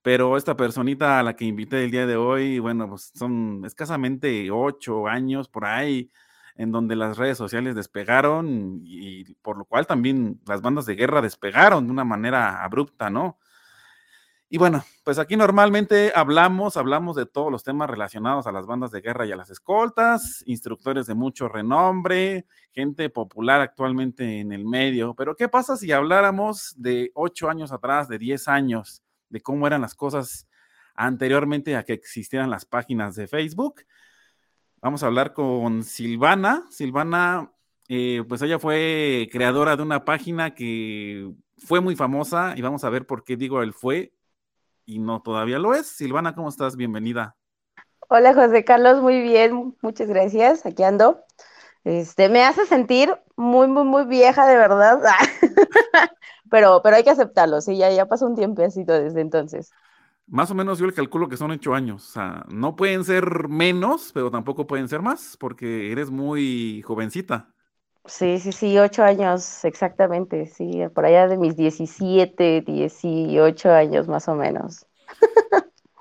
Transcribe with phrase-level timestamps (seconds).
[0.01, 4.51] pero esta personita a la que invité el día de hoy, bueno, pues son escasamente
[4.51, 6.11] ocho años por ahí,
[6.55, 11.21] en donde las redes sociales despegaron y por lo cual también las bandas de guerra
[11.21, 13.39] despegaron de una manera abrupta, ¿no?
[14.53, 18.91] Y bueno, pues aquí normalmente hablamos, hablamos de todos los temas relacionados a las bandas
[18.91, 24.63] de guerra y a las escoltas, instructores de mucho renombre, gente popular actualmente en el
[24.63, 25.15] medio.
[25.15, 29.81] Pero ¿qué pasa si habláramos de ocho años atrás, de diez años, de cómo eran
[29.81, 30.47] las cosas
[30.93, 33.81] anteriormente a que existieran las páginas de Facebook?
[34.83, 36.67] Vamos a hablar con Silvana.
[36.69, 37.51] Silvana,
[37.87, 42.91] eh, pues ella fue creadora de una página que fue muy famosa y vamos a
[42.91, 44.13] ver por qué digo el fue
[44.85, 45.87] y no todavía lo es.
[45.87, 46.75] Silvana, ¿cómo estás?
[46.75, 47.35] Bienvenida.
[48.09, 51.21] Hola José Carlos, muy bien, muchas gracias, aquí ando.
[51.83, 54.99] Este, me hace sentir muy, muy, muy vieja, de verdad.
[56.49, 59.71] pero, pero hay que aceptarlo, sí, ya, ya pasó un tiempecito desde entonces.
[60.27, 62.09] Más o menos yo le calculo que son ocho años.
[62.09, 67.52] O sea, no pueden ser menos, pero tampoco pueden ser más, porque eres muy jovencita.
[68.05, 74.27] Sí, sí, sí, ocho años, exactamente, sí, por allá de mis 17, 18 años más
[74.27, 74.85] o menos.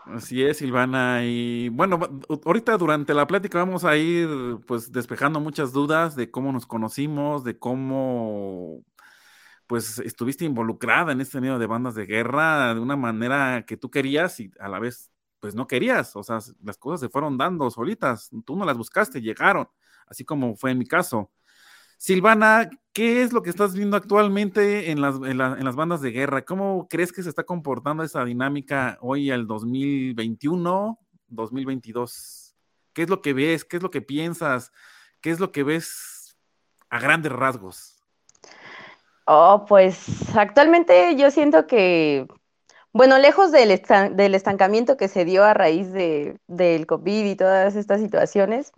[0.06, 1.24] Así es, Silvana.
[1.24, 1.98] Y bueno,
[2.44, 4.28] ahorita durante la plática vamos a ir
[4.66, 8.84] pues despejando muchas dudas de cómo nos conocimos, de cómo
[9.66, 13.91] pues estuviste involucrada en este medio de bandas de guerra de una manera que tú
[13.91, 15.10] querías y a la vez
[15.41, 16.14] pues no querías.
[16.16, 19.68] O sea, las cosas se fueron dando solitas, tú no las buscaste, llegaron,
[20.06, 21.30] así como fue en mi caso.
[22.02, 26.44] Silvana, ¿qué es lo que estás viendo actualmente en las, en, las bandas de guerra?
[26.44, 30.98] ¿Cómo crees que se está comportando esa dinámica hoy al 2021,
[31.28, 32.56] 2022?
[32.92, 33.64] ¿Qué es lo que ves?
[33.64, 34.72] ¿Qué es lo que piensas?
[35.20, 36.36] ¿Qué es lo que ves
[36.91, 38.02] a grandes rasgos?
[39.26, 42.26] Oh, pues actualmente yo siento que,
[42.92, 43.80] bueno, lejos del,
[44.16, 48.72] del estancamiento que se dio a raíz de, del COVID y todas estas situaciones,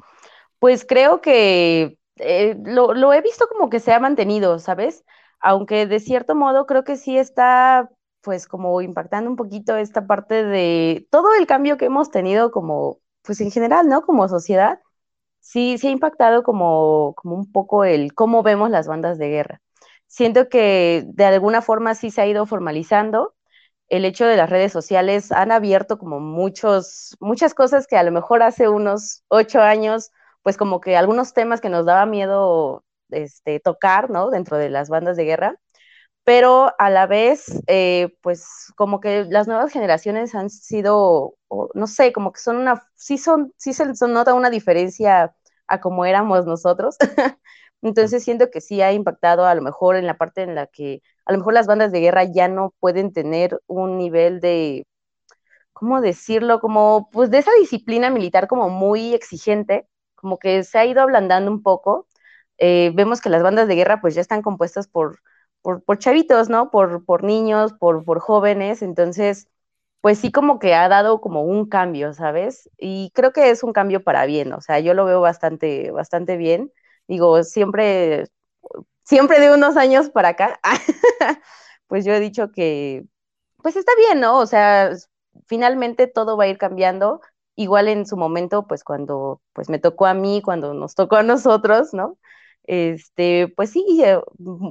[0.59, 5.05] pues creo que eh, lo, he visto como que se ha mantenido, ¿sabes?
[5.41, 10.45] Aunque de cierto modo creo que sí está, pues como impactando un poquito esta parte
[10.45, 14.03] de todo el cambio que hemos tenido como, pues en general, ¿no?
[14.03, 14.81] Como sociedad,
[15.41, 19.61] sí, sí ha impactado como, como un poco el cómo vemos las bandas de guerra.
[20.07, 23.35] Siento que de alguna forma sí se ha ido formalizando.
[23.89, 28.13] El hecho de las redes sociales han abierto como muchos, muchas cosas que a lo
[28.13, 30.11] mejor hace unos ocho años
[30.45, 34.31] pues como que algunos temas que nos daba miedo este, tocar, ¿no?
[34.31, 35.57] Dentro de las bandas de guerra,
[36.25, 38.47] pero a la vez, eh, pues
[38.77, 41.37] como que las nuevas generaciones han sido,
[41.75, 45.35] no sé, como que son una, sí son, sí se nota una diferencia
[45.67, 46.97] a como éramos nosotros.
[47.83, 51.03] Entonces siento que sí ha impactado a lo mejor en la parte en la que
[51.27, 54.87] a lo mejor las bandas de guerra ya no pueden tener un nivel de,
[55.73, 56.61] ¿cómo decirlo?
[56.61, 59.87] Como pues de esa disciplina militar como muy exigente
[60.25, 62.09] como que se ha ido ablandando un poco.
[62.59, 65.21] Eh, vemos que las bandas de guerra pues ya están compuestas por,
[65.61, 66.71] por, chavitos, ¿no?
[66.71, 69.49] Por, por niños, por, por jóvenes, entonces
[70.01, 72.71] pues sí como que ha dado como un cambio, ¿sabes?
[72.79, 76.37] Y creo que es un cambio para bien, o sea, yo lo veo bastante, bastante
[76.39, 76.73] bien.
[77.09, 78.27] Digo, siempre,
[79.05, 80.61] siempre de unos años para acá,
[81.89, 83.05] pues yo he dicho que,
[83.63, 84.39] pues está bien, ¿no?
[84.39, 84.93] O sea,
[85.47, 87.21] finalmente todo va a ir cambiando,
[87.57, 91.23] igual en su momento, pues cuando pues me tocó a mí, cuando nos tocó a
[91.23, 92.19] nosotros, ¿no?
[92.65, 94.19] Este, pues sí, eh,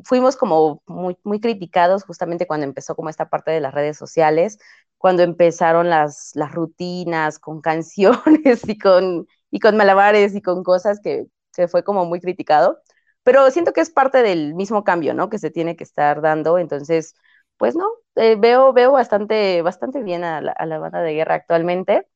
[0.05, 4.57] fuimos como muy, muy criticados justamente cuando empezó como esta parte de las redes sociales,
[4.97, 10.99] cuando empezaron las, las rutinas con canciones y con, y con malabares y con cosas
[11.01, 11.25] que,
[11.55, 12.79] que fue como muy criticado,
[13.23, 15.29] pero siento que es parte del mismo cambio, ¿no?
[15.29, 17.15] Que se tiene que estar dando, entonces,
[17.57, 17.85] pues no,
[18.15, 22.07] eh, veo, veo bastante, bastante bien a la, a la banda de guerra actualmente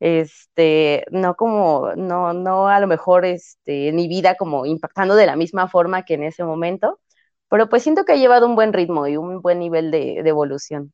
[0.00, 5.26] este, no como, no, no a lo mejor este, en mi vida como impactando de
[5.26, 7.00] la misma forma que en ese momento,
[7.48, 10.92] pero pues siento que ha llevado un buen ritmo y un buen nivel de, evolución.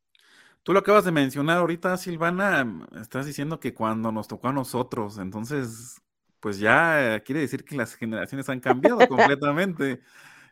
[0.63, 5.19] Tú lo acabas de mencionar ahorita, Silvana, estás diciendo que cuando nos tocó a nosotros,
[5.19, 6.01] entonces,
[6.39, 10.01] pues ya quiere decir que las generaciones han cambiado completamente.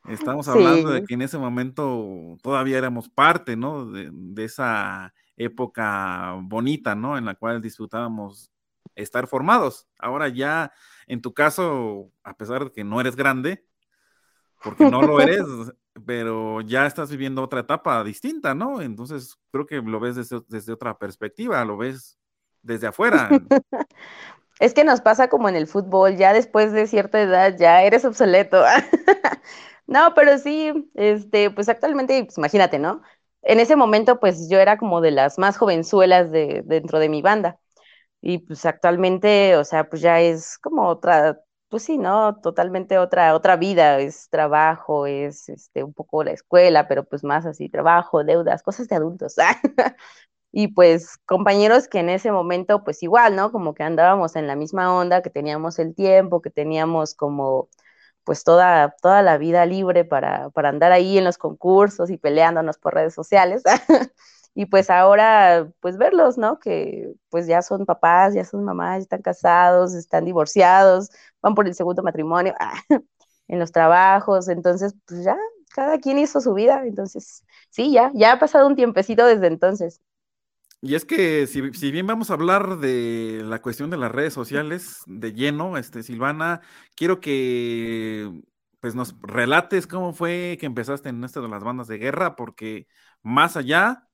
[0.09, 3.85] Estamos hablando de que en ese momento todavía éramos parte, ¿no?
[3.93, 5.13] de esa
[5.45, 7.17] época bonita, ¿no?
[7.17, 8.53] En la cual disfrutábamos
[8.95, 9.89] estar formados.
[9.99, 10.73] Ahora ya,
[11.07, 13.65] en tu caso, a pesar de que no eres grande,
[14.63, 15.45] porque no lo eres,
[16.07, 18.83] pero ya estás viviendo otra etapa distinta, ¿no?
[18.83, 22.19] Entonces, creo que lo ves desde, otra perspectiva, lo ves
[22.63, 23.29] desde afuera.
[24.59, 28.05] Es que nos pasa como en el fútbol, ya después de cierta edad ya eres
[28.05, 28.63] obsoleto.
[29.87, 33.01] no, pero sí, este, pues actualmente, pues imagínate, ¿no?
[33.43, 37.23] En ese momento pues yo era como de las más jovenzuelas de, dentro de mi
[37.23, 37.59] banda.
[38.21, 42.37] Y pues actualmente, o sea, pues ya es como otra, pues sí, ¿no?
[42.41, 47.47] Totalmente otra, otra vida, es trabajo, es este, un poco la escuela, pero pues más
[47.47, 49.37] así, trabajo, deudas, cosas de adultos.
[50.53, 53.53] y pues compañeros que en ese momento, pues igual, ¿no?
[53.53, 57.69] Como que andábamos en la misma onda, que teníamos el tiempo, que teníamos como
[58.31, 62.79] pues toda, toda la vida libre para, para andar ahí en los concursos y peleándonos
[62.79, 63.65] por redes sociales.
[64.55, 66.61] y pues ahora, pues verlos, ¿no?
[66.61, 71.11] Que pues ya son papás, ya son mamás, están casados, están divorciados,
[71.43, 72.55] van por el segundo matrimonio,
[73.49, 75.37] en los trabajos, entonces, pues ya,
[75.75, 80.01] cada quien hizo su vida, entonces, sí, ya, ya ha pasado un tiempecito desde entonces.
[80.83, 85.03] Y es que si, bien vamos a hablar de la cuestión de las redes sociales
[85.07, 86.63] de lleno, este, Silvana,
[86.95, 88.31] quiero que
[88.81, 92.87] pues nos relates cómo fue que empezaste en esto de las bandas de guerra, porque
[93.23, 94.09] más allá,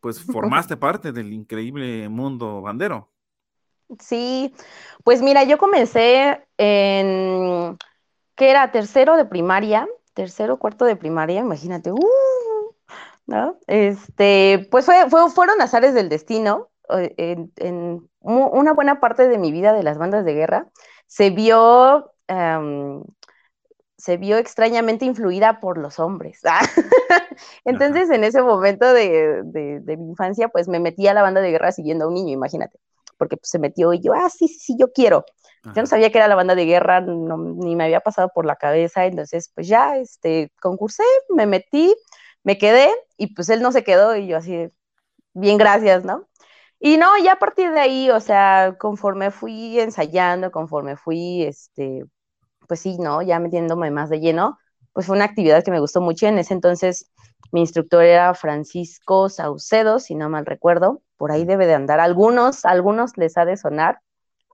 [0.00, 3.10] pues formaste parte del increíble mundo bandero.
[3.98, 4.54] Sí,
[5.04, 7.78] pues mira, yo comencé en,
[8.34, 8.70] ¿qué era?
[8.70, 11.98] Tercero de primaria, tercero, cuarto de primaria, imagínate, uh,
[13.26, 13.58] ¿no?
[13.66, 16.68] Este, pues fue, fueron azares del destino.
[16.90, 20.68] Eh, en, una buena parte de mi vida de las bandas de guerra
[21.06, 23.02] se vio, em,
[23.96, 26.40] se vio extrañamente influida por los hombres.
[27.64, 29.42] Entonces, en ese momento de,
[29.98, 32.78] mi infancia, pues me metí a la banda de guerra siguiendo a un niño, imagínate,
[33.18, 35.24] porque pues, se metió y yo, ah, sí, sí, sí, yo quiero.
[35.64, 38.56] Yo no sabía que era la banda de guerra, ni me había pasado por la
[38.56, 41.94] cabeza, entonces pues ya, este, concursé, me metí,
[42.44, 44.68] me quedé y pues él no se quedó y yo así,
[45.34, 46.28] bien, gracias, ¿no?
[46.80, 52.04] Y no, ya a partir de ahí, o sea, conforme fui ensayando, conforme fui, este,
[52.68, 53.22] pues sí, ¿no?
[53.22, 54.58] Ya metiéndome más de lleno,
[54.92, 56.26] pues fue una actividad que me gustó mucho.
[56.26, 57.10] En ese entonces
[57.52, 62.00] mi instructor era Francisco Saucedo, si no mal recuerdo, por ahí debe de andar.
[62.00, 64.00] Algunos, algunos les ha de sonar.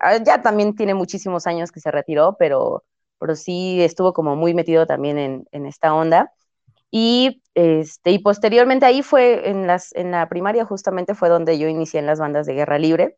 [0.00, 2.84] Ah, ya también tiene muchísimos años que se retiró, pero,
[3.18, 6.32] pero sí estuvo como muy metido también en, en esta onda.
[6.90, 11.68] Y, este, y posteriormente ahí fue, en, las, en la primaria justamente fue donde yo
[11.68, 13.16] inicié en las bandas de guerra libre,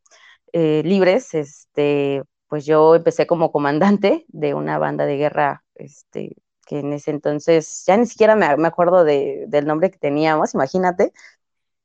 [0.52, 6.36] eh, libres, este, pues yo empecé como comandante de una banda de guerra, este,
[6.66, 10.54] que en ese entonces ya ni siquiera me, me acuerdo de, del nombre que teníamos,
[10.54, 11.12] imagínate.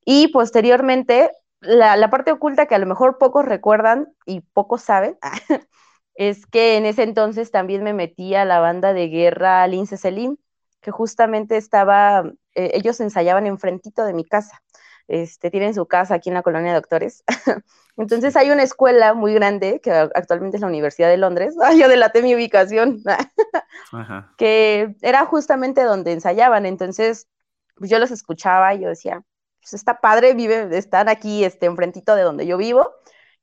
[0.05, 5.17] Y posteriormente, la, la, parte oculta que a lo mejor pocos recuerdan y pocos saben,
[6.15, 10.37] es que en ese entonces también me metí a la banda de guerra Lince Selim,
[10.85, 14.61] que justamente estaba, eh, ellos ensayaban enfrentito de mi casa.
[15.07, 17.23] Este, tienen su casa aquí en la colonia de doctores.
[17.97, 21.55] Entonces hay una escuela muy grande, que actualmente es la Universidad de Londres.
[21.63, 23.01] Ay, yo delaté mi ubicación.
[24.37, 26.67] Que era justamente donde ensayaban.
[26.67, 27.27] Entonces,
[27.75, 29.23] pues yo los escuchaba y yo decía,
[29.59, 32.91] pues está padre, vive, están aquí, este, enfrentito de donde yo vivo.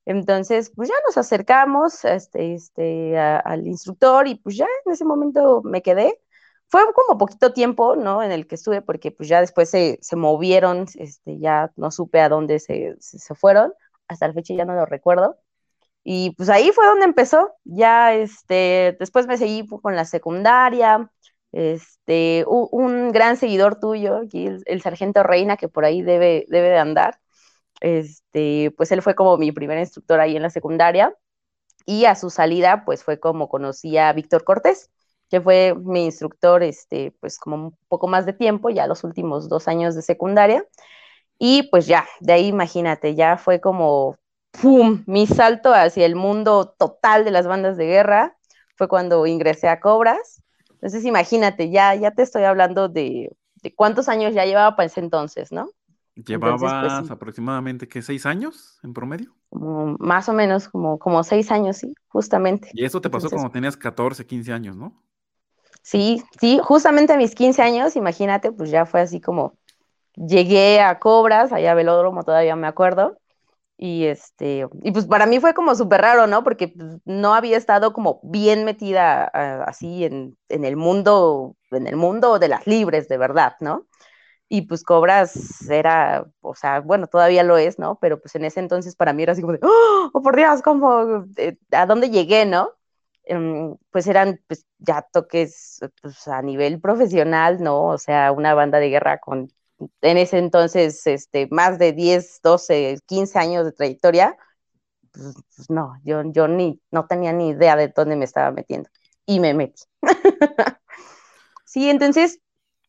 [0.05, 5.63] Entonces, pues ya nos acercamos este, este, al instructor y pues ya en ese momento
[5.65, 6.22] me quedé
[6.73, 8.23] fue como poquito tiempo, ¿no?
[8.23, 12.21] En el que estuve, porque pues ya después se, se movieron, este, ya no supe
[12.21, 13.75] a dónde se, se, fueron,
[14.09, 15.37] hasta la fecha ya no lo recuerdo.
[16.03, 21.11] Y pues ahí fue donde empezó, ya este, después me seguí con la secundaria,
[21.53, 26.79] este, un, gran seguidor tuyo, aquí el, sargento Reina, que por ahí debe, debe de
[26.79, 27.21] andar,
[27.83, 31.15] este, pues él fue como mi primer instructor ahí en la secundaria
[31.87, 34.91] y a su salida pues fue como conocí a Víctor Cortés,
[35.33, 39.49] que fue mi instructor, este, pues como un poco más de tiempo, ya los últimos
[39.49, 40.63] dos años de secundaria.
[41.39, 44.19] Y pues ya, de ahí imagínate, ya fue como,
[44.51, 48.37] ¡pum!, mi salto hacia el mundo total de las bandas de guerra.
[48.77, 50.43] Fue cuando ingresé a Cobras.
[50.71, 55.01] Entonces imagínate, ya, ya te estoy hablando de, de cuántos años ya llevaba para ese
[55.01, 55.71] entonces, ¿no?
[56.15, 59.35] Pues, ¿Llevabas aproximadamente, qué, seis años en promedio?
[59.51, 62.71] más o menos, como, como seis años, sí, justamente.
[62.75, 65.03] Y eso te pasó cuando tenías 14, 15 años, ¿no?
[65.83, 69.59] Sí, sí, justamente a mis 15 años, imagínate, pues ya fue así como
[70.17, 73.19] llegué a Cobras, allá a Velódromo, todavía me acuerdo.
[73.79, 76.45] Y este, y pues para mí fue como súper raro, ¿no?
[76.45, 79.25] Porque pues, no había estado como bien metida
[79.65, 83.87] así en, en, el mundo, en el mundo de las libres, de verdad, ¿no?
[84.53, 87.99] y pues Cobras era, o sea, bueno, todavía lo es, ¿no?
[88.03, 91.25] Pero pues en ese entonces para mí era así como de, ¡oh, por Dios, ¿cómo,
[91.39, 92.69] eh, a dónde llegué, no?
[93.25, 97.85] Em, pues eran pues ya toques pues, a nivel profesional, ¿no?
[97.87, 99.51] O sea, una banda de guerra con
[100.01, 104.37] en ese entonces este, más de 10, 12, 15 años de trayectoria,
[105.13, 108.89] pues, no, yo, yo ni, no tenía ni idea de dónde me estaba metiendo
[109.27, 109.83] y me metí.
[111.65, 112.41] sí, entonces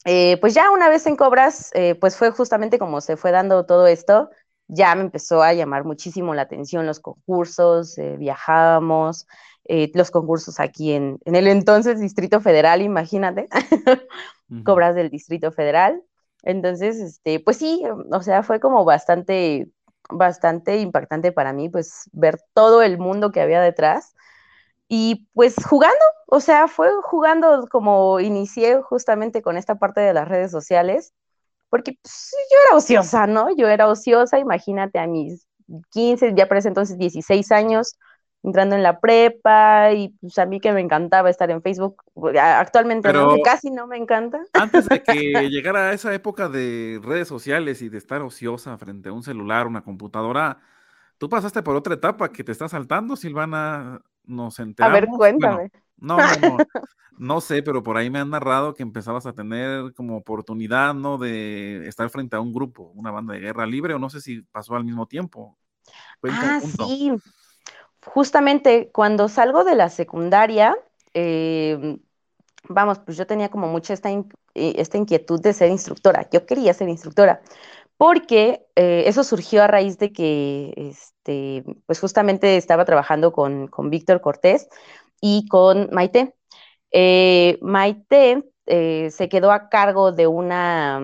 [0.05, 3.65] eh, pues ya una vez en Cobras, eh, pues fue justamente como se fue dando
[3.65, 4.29] todo esto,
[4.67, 9.27] ya me empezó a llamar muchísimo la atención los concursos, eh, viajábamos,
[9.65, 13.47] los concursos aquí en, en, el entonces Distrito Federal, imagínate,
[14.65, 16.03] Cobras del Distrito Federal.
[16.43, 19.69] Entonces, este, pues sí, o sea, fue como bastante,
[20.09, 24.13] bastante impactante para mí, pues ver todo el mundo que había detrás
[24.87, 30.27] y pues jugando, o sea, fue jugando como inicié justamente con esta parte de las
[30.27, 31.13] redes sociales,
[31.69, 33.47] porque pues, yo era ociosa, ¿no?
[33.55, 35.47] Yo era ociosa, imagínate a mis
[35.91, 37.97] 15, ya para ese entonces 16 años,
[38.43, 42.03] entrando en la prepa y pues a mí que me encantaba estar en Facebook,
[42.39, 43.09] actualmente
[43.43, 44.41] casi no me encanta.
[44.53, 45.13] Antes de que
[45.49, 49.65] llegara a esa época de redes sociales y de estar ociosa frente a un celular,
[49.65, 50.57] una computadora,
[51.17, 54.97] tú pasaste por otra etapa que te está saltando, Silvana nos enteramos.
[54.97, 55.71] A ver, cuéntame.
[55.97, 56.57] no, no, no,
[57.17, 61.17] no sé, pero por ahí me han narrado que empezabas a tener como oportunidad, ¿no?
[61.17, 64.41] De estar frente a un grupo, una banda de guerra libre, o no sé si
[64.41, 65.57] pasó al mismo tiempo.
[66.23, 67.13] ah, sí.
[68.05, 70.77] Justamente cuando salgo de la secundaria,
[71.13, 71.99] em,
[72.69, 76.27] vamos, pues yo tenía como mucha esta, eh, esta inquietud de ser instructora.
[76.31, 77.41] Yo quería ser instructora
[77.97, 84.21] porque eh, eso surgió a raíz de que, este, pues justamente estaba trabajando con, Víctor
[84.21, 84.67] Cortés
[85.21, 86.35] y con Maite.
[86.91, 90.99] Eh, Maite eh, se quedó a cargo de una,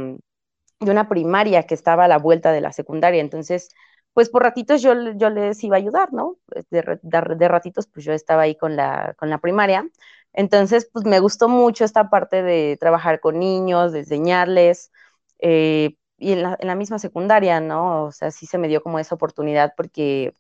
[0.80, 3.70] de una primaria que estaba a la vuelta de la secundaria, entonces,
[4.14, 6.38] pues por ratitos yo, yo les iba a ayudar, ¿no?
[6.70, 9.88] De, de, ratitos, pues yo estaba ahí con la, con la primaria.
[10.34, 14.92] Entonces, pues me gustó mucho esta parte de trabajar con niños, de enseñarles,
[15.40, 18.06] eh, y en la, misma secundaria, ¿no?
[18.06, 20.34] O sea, sí se me dio como esa oportunidad porque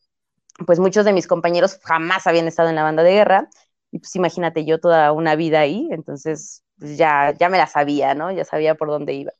[0.65, 3.49] pues muchos de mis compañeros jamás habían estado en la banda de guerra
[3.91, 8.13] y pues imagínate yo toda una vida ahí, entonces pues ya, ya me la sabía,
[8.15, 8.31] ¿no?
[8.31, 9.31] Ya sabía por dónde iba.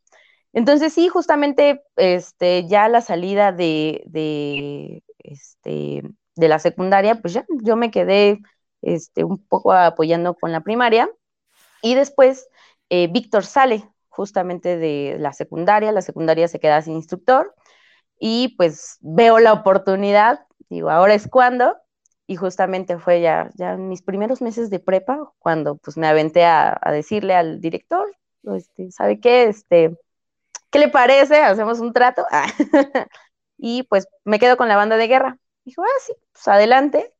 [0.54, 6.04] Entonces sí, justamente este, ya la salida de, de, este,
[6.36, 8.40] de la secundaria, pues ya yo me quedé
[8.82, 11.10] este, un poco apoyando con la primaria
[11.82, 12.48] y después
[12.90, 17.54] eh, Víctor sale, justamente de la secundaria, la secundaria se queda sin instructor
[18.20, 21.78] y pues veo la oportunidad, digo, ahora es cuando,
[22.28, 26.80] y justamente fue ya, ya mis primeros meses de prepa cuando pues me aventé a,
[26.92, 28.06] decirle al director,
[28.56, 29.46] este, ¿sabe qué?
[29.46, 29.98] Este,
[30.72, 31.38] ¿Qué le parece?
[31.42, 32.26] Hacemos un trato.
[33.58, 35.38] y pues me quedo con la banda de guerra.
[35.66, 37.14] Dijo, ah, sí, pues adelante.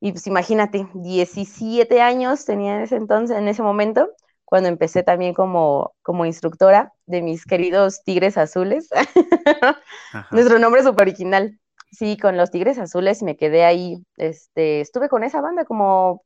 [0.00, 4.10] Y pues imagínate, 17 años tenía en ese entonces, en ese momento,
[4.46, 8.88] cuando empecé también como, como instructora de mis queridos Tigres Azules.
[10.30, 11.58] Nuestro nombre es súper original.
[11.90, 14.04] Sí, con los Tigres Azules me quedé ahí.
[14.16, 16.22] Este, estuve con esa banda como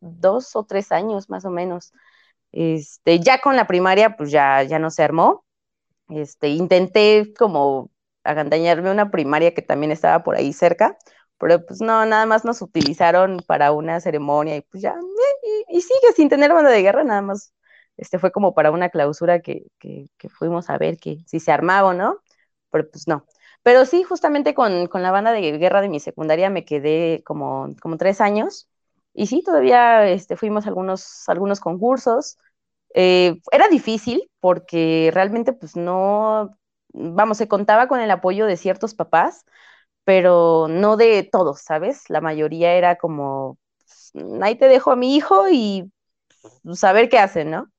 [0.00, 1.92] dos o tres años más o menos.
[2.52, 5.45] Este, ya con la primaria, pues ya, ya no se armó.
[6.08, 7.90] Este, intenté como
[8.24, 10.96] agandañarme una primaria que también estaba por ahí cerca,
[11.38, 14.94] pero pues no, nada más nos utilizaron para una ceremonia y pues ya,
[15.68, 17.52] y, sigue sin tener banda de guerra, nada más,
[17.96, 21.88] este fue como para una clausura que, que, fuimos a ver que si se armaba
[21.90, 22.20] o no,
[22.70, 23.26] pero pues no.
[23.62, 27.74] Pero sí, justamente con, con, la banda de guerra de mi secundaria me quedé como,
[27.80, 28.68] como tres años,
[29.14, 32.38] y sí, todavía este, fuimos a algunos, algunos concursos,
[32.96, 36.56] eh, era difícil porque realmente pues no,
[36.94, 39.44] vamos, se contaba con el apoyo de ciertos papás,
[40.04, 42.08] pero no de todos, ¿sabes?
[42.08, 45.92] La mayoría era como, pues, ahí te dejo a mi hijo y
[46.72, 47.70] saber qué hacen, ¿no?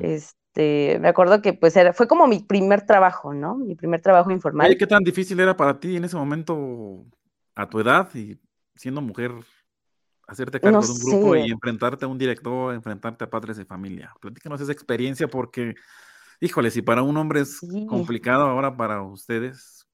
[0.00, 3.56] Este, me acuerdo que pues era, fue como mi primer trabajo, ¿no?
[3.56, 4.74] Mi primer trabajo informal.
[4.78, 7.04] ¿Qué tan difícil era para ti en ese momento,
[7.54, 8.40] a tu edad y
[8.74, 9.32] siendo mujer,
[10.32, 14.12] hacerte cargo de un grupo y enfrentarte a un director, enfrentarte a padres de familia?
[14.20, 15.74] Platícanos esa experiencia porque,
[16.40, 19.86] híjole, si para un hombre es complicado ahora para ustedes.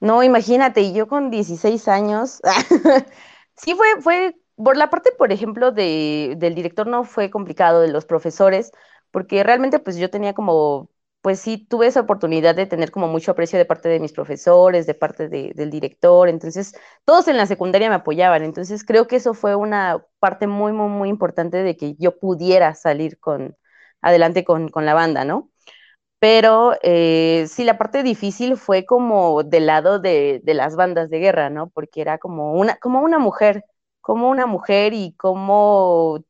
[0.00, 2.40] No, imagínate, y yo con 16 años,
[3.56, 7.92] sí fue, fue por la parte, por ejemplo, de, del director no fue complicado, de
[7.92, 8.72] los profesores,
[9.10, 10.90] porque realmente pues yo tenía como,
[11.22, 14.86] pues sí, tuve esa oportunidad de tener como mucho aprecio de parte de mis profesores,
[14.86, 16.74] de parte del director, entonces
[17.04, 20.88] todos en la secundaria me apoyaban, entonces creo que eso fue una parte muy, muy,
[20.88, 23.56] muy importante de que yo pudiera salir con,
[24.00, 25.50] adelante con, con la banda, ¿no?
[26.18, 31.18] Pero eh, sí, la parte difícil fue como del lado de, de, las bandas de
[31.18, 31.70] guerra, ¿no?
[31.70, 33.64] Porque era como una, como una mujer
[34.00, 36.24] como una mujer y como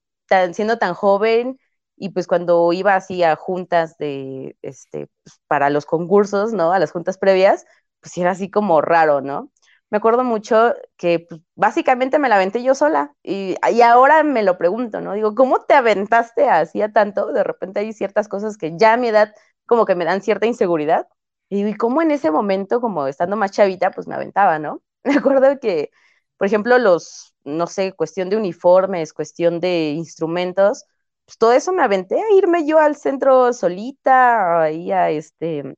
[0.53, 1.59] siendo tan joven
[2.01, 6.73] y pues cuando iba así a juntas de, este, pues, para los concursos, ¿no?
[6.73, 7.67] A las juntas previas,
[8.01, 9.53] pues era así como raro, ¿no?
[9.91, 14.43] Me acuerdo mucho que pues, básicamente me la aventé yo sola y, y, ahora me
[14.43, 15.13] lo pregunto, ¿no?
[15.13, 17.33] Digo, ¿cómo te aventaste hacía tanto?
[17.33, 19.35] De repente hay ciertas cosas que ya a mi edad
[19.67, 21.07] como que me dan cierta inseguridad.
[21.51, 24.83] Y digo, ¿y cómo en ese momento, como estando más chavita, pues me aventaba, ¿no?
[25.05, 25.91] Me acuerdo que,
[26.39, 30.87] por ejemplo, los, no sé, cuestión de uniformes, cuestión de instrumentos,
[31.31, 35.77] pues todo eso me aventé a irme yo al centro solita, ahí a este,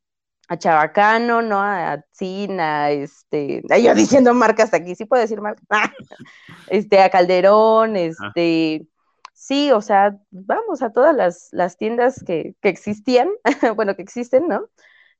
[0.48, 1.60] a Chabacano, ¿no?
[1.60, 5.66] A Cina, este, yo diciendo marcas aquí, sí puedo decir marcas,
[6.68, 8.86] este, a Calderón, este,
[9.34, 13.28] sí, o sea, vamos a todas las, tiendas que, existían,
[13.76, 14.70] bueno, que existen, ¿no?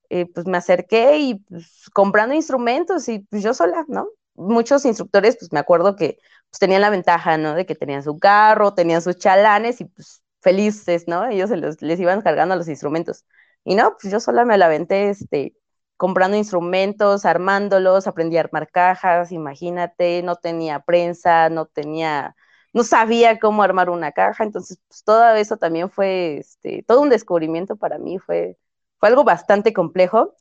[0.08, 4.08] Eh, pues me acerqué y pues, comprando instrumentos y pues yo sola, ¿no?
[4.34, 6.18] muchos instructores, pues me acuerdo que
[6.50, 7.54] pues, tenían la ventaja, ¿no?
[7.54, 11.26] De que tenían su carro, tenían sus chalanes y pues felices, ¿no?
[11.26, 11.50] Ellos
[11.80, 13.24] les iban cargando los instrumentos.
[13.64, 15.56] Y no, pues yo sola me la aventé, este,
[15.96, 22.34] comprando instrumentos, armándolos, aprendí a armar cajas, imagínate, no tenía prensa, no tenía,
[22.72, 27.08] no sabía cómo armar una caja, entonces pues todo eso también fue, este, todo un
[27.10, 28.58] descubrimiento para mí, fue,
[28.98, 30.34] fue algo bastante complejo.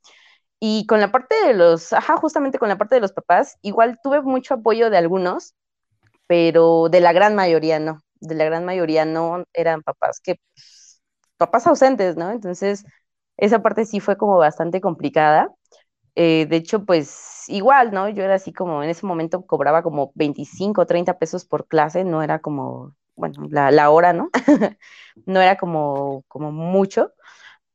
[0.59, 3.99] Y con la parte de los, ajá, justamente con la parte de los papás, igual
[4.03, 5.55] tuve mucho apoyo de algunos,
[6.27, 8.01] pero de la gran mayoría no.
[8.21, 11.01] De la gran mayoría no eran papás que, pues,
[11.37, 12.31] papás ausentes, ¿no?
[12.31, 12.85] Entonces,
[13.37, 15.49] esa parte sí fue como bastante complicada.
[16.15, 18.09] Eh, de hecho, pues igual, ¿no?
[18.09, 22.21] Yo era así como, en ese momento cobraba como 25, 30 pesos por clase, no
[22.23, 24.29] era como, bueno, la, la hora, ¿no?
[25.25, 27.13] no era como, como mucho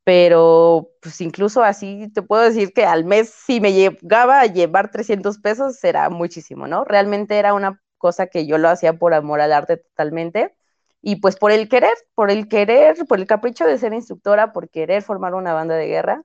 [0.05, 4.91] pero pues incluso así te puedo decir que al mes si me llegaba a llevar
[4.91, 6.85] 300 pesos era muchísimo, ¿no?
[6.85, 10.55] Realmente era una cosa que yo lo hacía por amor al arte totalmente
[11.03, 14.69] y pues por el querer, por el querer, por el capricho de ser instructora, por
[14.69, 16.23] querer formar una banda de guerra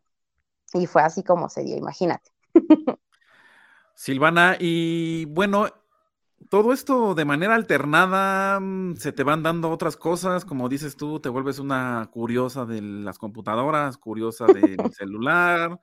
[0.73, 2.31] y fue así como se dio, imagínate.
[3.93, 5.67] Silvana, y bueno,
[6.49, 11.19] todo esto de manera alternada, mm, se te van dando otras cosas, como dices tú,
[11.19, 15.79] te vuelves una curiosa de las computadoras, curiosa del celular,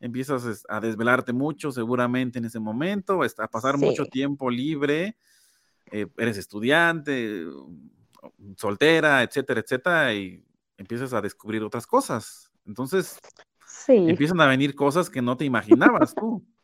[0.00, 5.16] empiezas a desvelarte mucho seguramente en ese momento, a pasar mucho tiempo libre,
[5.90, 10.44] eh, eres estudiante, mm, soltera, etcétera, etcétera, y
[10.76, 12.50] empiezas a descubrir otras cosas.
[12.66, 13.18] Entonces,
[13.88, 16.44] empiezan a venir cosas que no te imaginabas tú.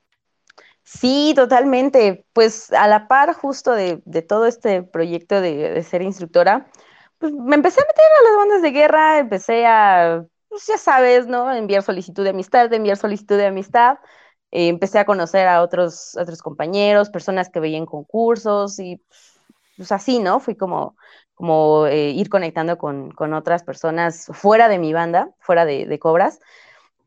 [0.87, 2.27] Sí, totalmente.
[2.35, 6.71] Pues a la par justo de, todo este proyecto de, ser instructora,
[7.17, 11.27] pues me empecé a meter a las bandas de guerra, empecé a, pues ya sabes,
[11.27, 11.53] ¿no?
[11.53, 13.99] Enviar solicitud de amistad, enviar solicitud de amistad.
[14.53, 19.03] Eh, empecé a conocer a otros, otros compañeros, personas que veían concursos y
[19.77, 20.39] pues así, ¿no?
[20.39, 20.97] Fui como,
[21.35, 26.39] como eh, ir conectando con, otras personas fuera de mi banda, fuera de Cobras.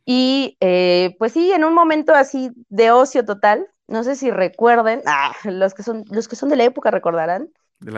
[0.09, 5.01] Y eh, pues sí, en un momento así de ocio total, no sé si recuerden,
[5.05, 7.49] ah, los, que son, los que son de la época recordarán,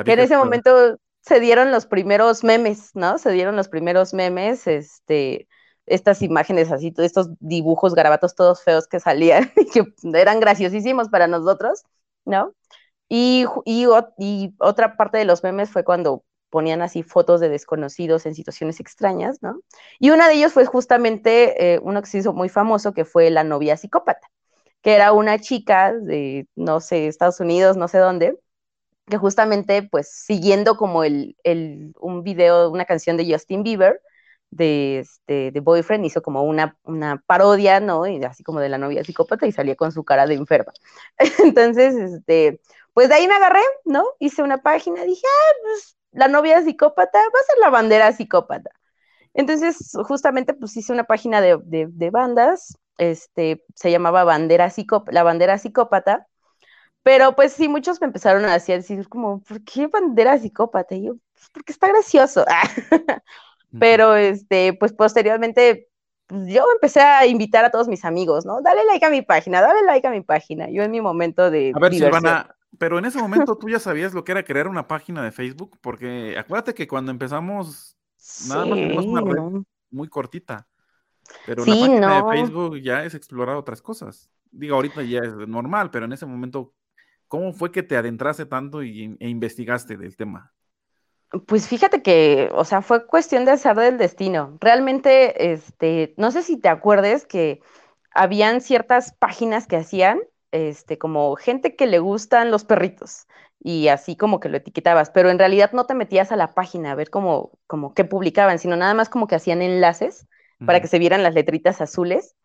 [0.06, 3.18] que en ese momento se dieron los primeros memes, ¿no?
[3.18, 5.48] Se dieron los primeros memes, este,
[5.86, 11.28] estas imágenes así, estos dibujos, garabatos todos feos que salían y que eran graciosísimos para
[11.28, 11.84] nosotros,
[12.26, 12.54] ¿no?
[13.10, 13.86] Y, y,
[14.60, 19.40] otra parte de los memes fue cuando ponían así fotos de desconocidos en situaciones extrañas,
[19.42, 19.62] ¿no?
[20.00, 23.30] Y una de ellos fue justamente eh, uno que se hizo muy famoso, que fue
[23.32, 24.28] La novia psicópata,
[24.82, 28.40] que era una chica de, no sé, Estados Unidos, no sé dónde,
[29.10, 34.02] que justamente, pues, siguiendo como el, el, un video, una canción de Justin Bieber,
[34.52, 38.08] de, este, de Boyfriend, hizo como una, una parodia, ¿no?
[38.08, 40.74] Y así como de la novia psicópata y salía con su cara de enferma.
[41.44, 42.62] Entonces, este,
[42.94, 44.06] pues de ahí me agarré, ¿no?
[44.20, 48.72] Hice una página, dije, ah, pues la novia psicópata va a ser la bandera psicópata.
[49.34, 54.72] Entonces, justamente, pues hice una página de, de, bandas, este, se llamaba bandera
[55.12, 56.28] la bandera psicópata,
[57.04, 60.96] pero pues sí, muchos me empezaron a decir, como, ¿por qué bandera psicópata?
[60.96, 62.46] Y yo, pues porque está gracioso.
[63.80, 65.90] pero, este, pues posteriormente,
[66.28, 68.62] pues, yo empecé a invitar a todos mis amigos, ¿no?
[68.62, 70.70] Dale like a mi página, dale like a mi página.
[70.70, 71.72] Yo en mi momento de.
[71.76, 74.88] A ver, Silvana, pero en ese momento tú ya sabías lo que era crear una
[74.88, 77.98] página de Facebook, porque acuérdate que cuando empezamos,
[78.48, 80.68] nada más tenemos una red muy cortita.
[81.46, 84.30] Pero la página de Facebook ya es explorar otras cosas.
[84.52, 86.74] Digo, ahorita ya es normal, pero en ese momento,
[87.30, 90.52] ¿cómo fue que te adentraste tanto y, e investigaste del tema?
[91.46, 94.58] Pues fíjate que, o sea, fue cuestión de hacer del destino.
[94.60, 97.62] Realmente, este, no sé si te acuerdes que
[98.12, 100.20] habían ciertas páginas que hacían
[100.52, 103.28] este, como gente que le gustan los perritos
[103.60, 106.92] y así como que lo etiquetabas, pero en realidad no te metías a la página
[106.92, 110.28] a ver cómo, como qué publicaban, sino nada más como que hacían enlaces
[110.66, 112.36] para que se vieran las letritas azules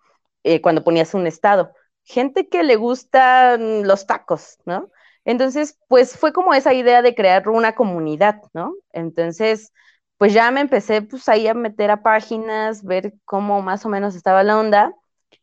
[0.45, 1.73] eh, cuando ponías un estado.
[2.05, 4.91] Gente que le gustan los tacos, ¿no?
[5.25, 8.75] Entonces, pues fue como esa idea de crear una comunidad, ¿no?
[8.93, 9.73] Entonces,
[10.19, 14.15] pues ya me empecé pues ahí a meter a páginas, ver cómo más o menos
[14.15, 14.95] estaba la onda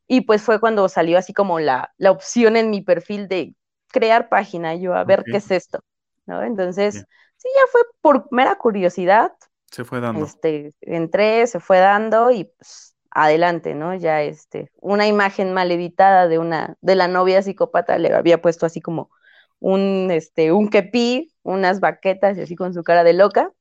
[0.07, 3.55] y pues fue cuando salió así como la, la opción en mi perfil de
[3.87, 5.83] crear página, yo a ver qué es esto,
[6.25, 6.43] ¿no?
[6.43, 7.05] Entonces,
[7.37, 9.33] sí, ya fue por mera curiosidad.
[9.71, 10.25] Se fue dando.
[10.25, 13.95] Este, entré, se fue dando y pues adelante, ¿no?
[13.95, 18.65] Ya este, una imagen mal editada de una, de la novia psicópata le había puesto
[18.65, 19.11] así como
[19.59, 23.51] un, este, un kepi, unas baquetas y así con su cara de loca.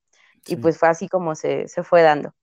[0.46, 2.34] Y pues fue así como se, se fue dando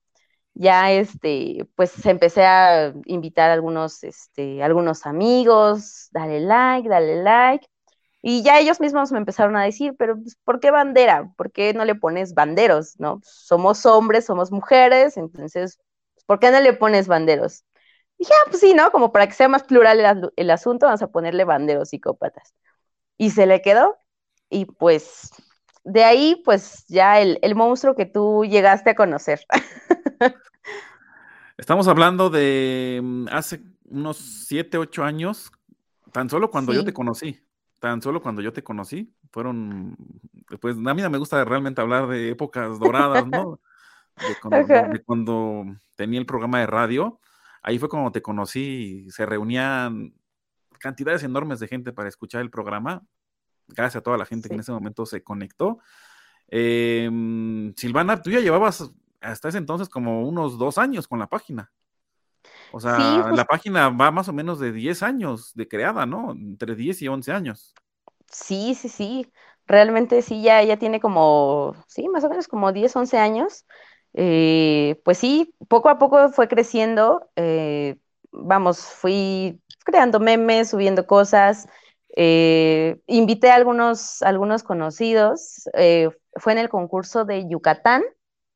[0.58, 7.66] ya este, pues empecé a invitar a algunos, este, algunos amigos, dale like, dale like.
[8.22, 11.32] Y ya ellos mismos me empezaron a decir, pero pues, ¿por qué bandera?
[11.36, 12.98] ¿Por qué no le pones banderos?
[12.98, 13.20] ¿No?
[13.22, 15.78] Somos hombres, somos mujeres, entonces,
[16.28, 17.64] ¿por qué no le pones banderos?
[18.18, 18.92] Y dije, ah, pues sí, ¿no?
[18.92, 22.54] Como para que sea más plural el, el asunto, vamos a ponerle banderos psicópatas.
[23.16, 23.96] Y se le quedó.
[24.50, 25.30] Y pues
[25.84, 29.40] de ahí, pues ya el, el monstruo que tú llegaste a conocer.
[31.56, 35.50] Estamos hablando de mm, hace unos 7, 8 años,
[36.12, 37.40] tan solo cuando yo te conocí,
[37.80, 39.96] tan solo cuando yo te conocí, fueron,
[40.60, 43.58] pues a mí no me gusta realmente hablar de épocas doradas, ¿no?
[44.18, 47.20] De cuando, tenía el programa de radio,
[47.62, 50.14] ahí fue cuando te conocí y se reunían
[50.78, 53.04] cantidades enormes de gente para escuchar el programa,
[53.66, 55.78] gracias a toda la gente que en ese momento se conectó.
[56.48, 61.70] Em, Silvana, tú ya llevabas hasta ese entonces como unos dos años con la página.
[62.72, 66.32] O sea, la página va más o menos de 10 años de creada, ¿no?
[66.32, 67.74] Entre 10 y 11 años.
[68.30, 69.32] Sí, sí, sí.
[69.66, 73.66] Realmente sí, ya, ya tiene como, sí, más o menos como 10, 11 años.
[74.20, 77.30] Eh, pues sí, poco a poco fue creciendo.
[77.36, 77.96] Eh,
[78.32, 81.68] vamos, fui creando memes, subiendo cosas.
[82.16, 85.68] Eh, invité a algunos, algunos conocidos.
[86.34, 88.02] fue en el concurso de Yucatán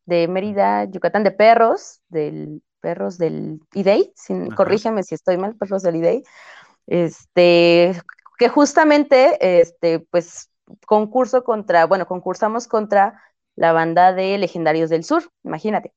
[0.05, 5.83] de Mérida, Yucatán, de perros, del perros del IDEI, sin, corrígeme si estoy mal, perros
[5.83, 6.25] del IDEI,
[6.89, 7.93] este,
[8.37, 10.51] que justamente, este, pues,
[10.87, 13.23] concurso contra, bueno, concursamos contra
[13.57, 15.93] la banda de Legendarios del Sur, imagínate.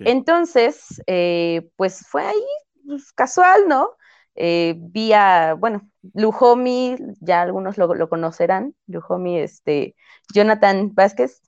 [0.00, 2.44] Entonces, eh, pues fue ahí
[2.86, 3.90] pues, casual, ¿no?
[4.34, 9.94] Eh, vía, bueno, Lujomi, ya algunos lo, lo conocerán, Lujomi, este,
[10.32, 11.40] Jonathan Vázquez,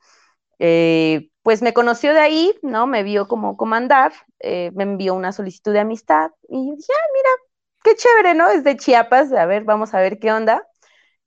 [0.58, 2.86] eh, pues me conoció de ahí, ¿no?
[2.86, 7.08] Me vio como comandar, eh, me envió una solicitud de amistad y yo dije, ah,
[7.14, 7.30] mira,
[7.84, 8.48] qué chévere, ¿no?
[8.50, 10.66] Es de Chiapas, a ver, vamos a ver qué onda.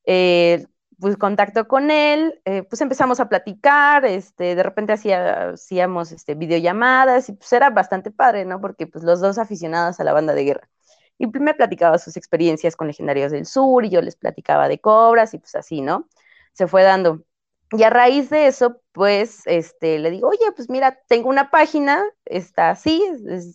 [0.05, 0.65] Eh,
[0.99, 6.35] pues contacto con él, eh, pues empezamos a platicar, este, de repente hacía, hacíamos este,
[6.35, 8.59] videollamadas y pues era bastante padre, ¿no?
[8.61, 10.69] Porque pues los dos aficionados a la banda de guerra.
[11.17, 15.33] Y me platicaba sus experiencias con Legendarios del Sur y yo les platicaba de cobras
[15.33, 16.07] y pues así, ¿no?
[16.53, 17.23] Se fue dando.
[17.71, 22.03] Y a raíz de eso, pues, este, le digo, oye, pues mira, tengo una página,
[22.25, 23.03] está así,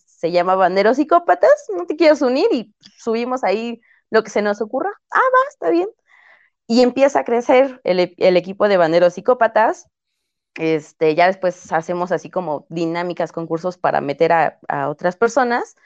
[0.06, 2.46] se llama Banderos Psicópatas, ¿no te quieres unir?
[2.52, 3.80] Y subimos ahí
[4.10, 4.90] lo que se nos ocurra.
[5.10, 5.88] Ah, va, está bien.
[6.66, 8.00] Y empieza a crecer el,
[8.36, 9.88] equipo de Banderos Psicópatas.
[10.54, 15.76] Este, ya después hacemos así como dinámicas, concursos para meter a, a otras personas.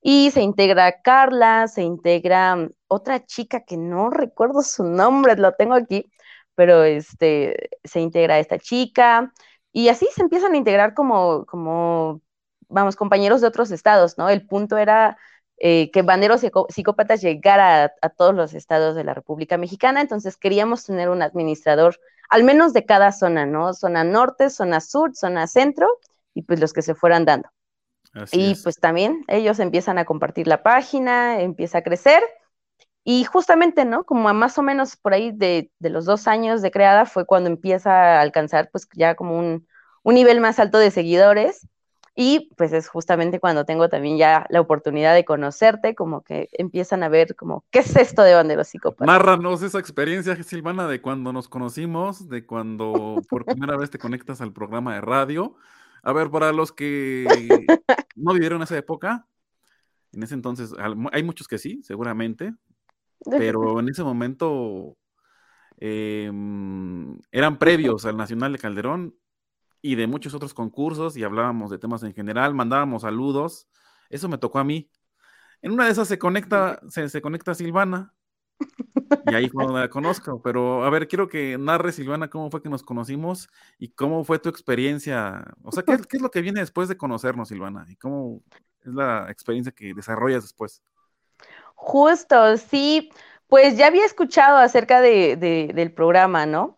[0.00, 5.74] Y se integra Carla, se integra otra chica que no recuerdo su nombre, lo tengo
[5.74, 6.10] aquí,
[6.54, 9.32] pero este, se integra esta chica
[9.72, 12.22] y así se empiezan a integrar como, como
[12.68, 14.28] vamos, compañeros de otros estados, ¿no?
[14.28, 15.18] El punto era
[15.60, 20.84] eh, que Banderos Psicópatas llegara a, todos los estados de la República Mexicana, entonces queríamos
[20.84, 23.74] tener un administrador, al menos de cada zona, ¿no?
[23.74, 25.88] Zona norte, zona sur, zona centro,
[26.32, 27.48] y pues los que se fueran dando.
[28.32, 32.22] y pues también ellos empiezan a compartir la página, empieza a crecer,
[33.02, 34.04] y justamente, ¿no?
[34.04, 37.26] Como a más o menos por ahí de, de, los dos años de creada fue
[37.26, 39.66] cuando empieza a alcanzar pues ya como un,
[40.02, 41.66] un nivel más alto de seguidores
[42.20, 47.04] y pues es justamente cuando tengo también ya la oportunidad de conocerte, como que empiezan
[47.04, 49.06] a ver como, ¿qué es esto de banderos psicópatas?
[49.06, 54.40] Márranos esa experiencia, Silvana, de cuando nos conocimos, de cuando por primera vez te conectas
[54.40, 55.54] al programa de radio.
[56.02, 57.24] A ver, para los que
[58.16, 59.28] no vivieron esa época,
[60.10, 60.74] en ese entonces,
[61.12, 62.52] hay muchos que sí, seguramente,
[63.38, 64.96] pero en ese momento
[65.76, 69.14] em, eran previos al Nacional de Calderón
[69.82, 73.68] y de muchos otros concursos y hablábamos de temas en general, mandábamos saludos.
[74.10, 74.90] Eso me tocó a mí.
[75.62, 78.14] En una de esas se conecta, se, se conecta Silvana.
[79.26, 80.42] Y ahí cuando la conozco.
[80.42, 84.38] Pero a ver, quiero que narre, Silvana, cómo fue que nos conocimos y cómo fue
[84.38, 85.44] tu experiencia.
[85.62, 87.86] O sea, ¿qué, qué es lo que viene después de conocernos, Silvana?
[87.88, 88.42] Y cómo
[88.84, 90.82] es la experiencia que desarrollas después.
[91.74, 93.10] Justo, sí.
[93.46, 95.36] Pues ya había escuchado acerca de,
[95.74, 96.77] del programa, ¿no?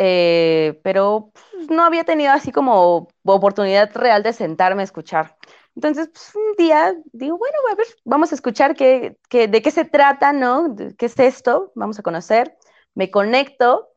[0.00, 5.36] Eh, pero pues, no había tenido así como oportunidad real de sentarme a escuchar.
[5.74, 9.84] Entonces, pues, un día digo, bueno, a ver, vamos a escuchar qué, de qué se
[9.84, 10.74] trata, ¿no?
[10.96, 11.72] ¿Qué es esto?
[11.74, 12.56] Vamos a conocer.
[12.94, 13.88] Me conecto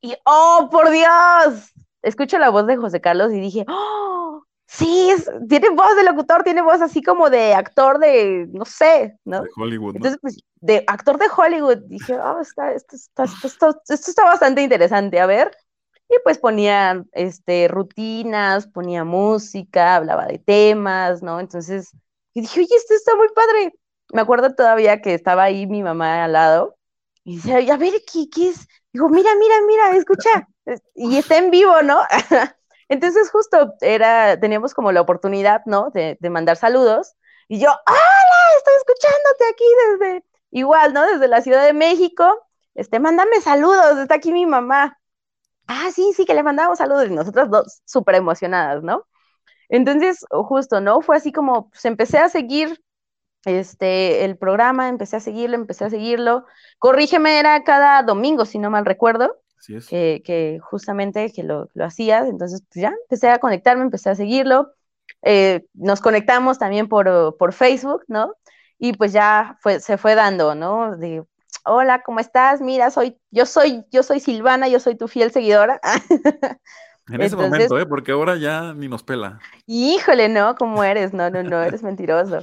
[0.00, 1.72] y, ¡oh, por Dios!
[2.02, 4.44] Escucho la voz de José Carlos y dije, ¡oh!
[4.70, 5.14] Sí,
[5.48, 9.40] tiene voz de locutor, tiene voz así como de actor de, no sé, ¿no?
[9.40, 9.96] De Hollywood.
[9.96, 11.78] Entonces, pues, de actor de Hollywood.
[11.86, 13.46] Dije, oh, está, esto, está, esto,
[13.88, 15.56] esto, está bastante interesante, a ver.
[16.10, 21.40] Y pues ponía este, rutinas, ponía música, hablaba de temas, ¿no?
[21.40, 21.90] Entonces,
[22.34, 23.72] y dije, oye, esto está muy padre.
[24.12, 26.76] Me acuerdo todavía que estaba ahí mi mamá al lado
[27.24, 28.68] y decía, a ver, ¿qué, qué es?
[28.92, 30.46] Digo, mira, mira, mira, escucha.
[30.94, 32.02] Y está en vivo, ¿no?
[32.88, 35.90] Entonces justo era, teníamos como la oportunidad, ¿no?
[35.90, 37.14] De, mandar saludos.
[37.48, 41.06] Y yo, hola, estoy escuchándote aquí desde, igual, ¿no?
[41.06, 42.46] Desde la Ciudad de México.
[42.74, 44.98] Este, mándame saludos, está aquí mi mamá.
[45.66, 47.08] Ah, sí, sí, que le mandamos saludos.
[47.08, 49.06] Y nosotras dos súper emocionadas, ¿no?
[49.68, 51.02] Entonces, justo, ¿no?
[51.02, 52.82] Fue así como, pues empecé a seguir
[53.44, 56.46] este, el programa, empecé a seguirlo, empecé a seguirlo.
[56.78, 59.36] Corrígeme, era cada domingo, si no mal recuerdo.
[59.66, 62.26] Que, justamente que lo, lo hacía.
[62.26, 64.72] Entonces, pues ya empecé a conectarme, empecé a seguirlo.
[65.22, 68.34] Eh, nos conectamos también por, por, Facebook, ¿no?
[68.78, 70.96] Y pues ya fue, se fue dando, ¿no?
[70.96, 71.24] De,
[71.64, 72.60] hola, ¿cómo estás?
[72.60, 75.80] Mira, soy, yo soy, yo soy Silvana, yo soy tu fiel seguidora.
[77.10, 77.86] En ese momento, ¿eh?
[77.86, 79.38] Porque ahora ya ni nos pela.
[79.66, 81.14] Híjole, no, ¿cómo eres?
[81.14, 82.40] No, no, no, eres mentiroso.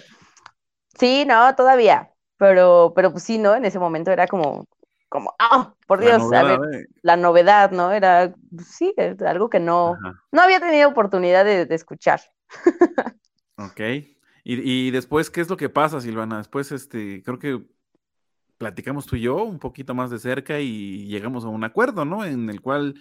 [0.98, 2.10] Sí, no, todavía.
[2.38, 3.56] Pero, pero pues sí, ¿no?
[3.56, 4.66] En ese momento era como,
[5.10, 5.74] como, ¡ah!
[5.88, 6.88] por Dios, la novedad, eh.
[7.02, 7.92] la novedad, ¿no?
[7.92, 8.94] Era, sí,
[9.26, 9.98] algo que no,
[10.32, 12.22] no había tenido oportunidad de, escuchar.
[13.58, 13.82] ok.
[14.44, 16.38] Y, después, ¿qué es lo que pasa, Silvana?
[16.38, 17.66] Después, este, creo que
[18.58, 22.24] platicamos tú y yo un poquito más de cerca y llegamos a un acuerdo, ¿no?
[22.24, 22.96] En el cual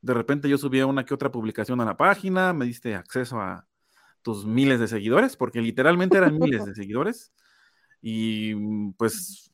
[0.00, 3.66] de repente yo subía una que otra publicación a la página, me diste acceso a
[4.22, 7.32] tus miles de seguidores, porque literalmente eran miles de seguidores.
[8.00, 9.52] Y pues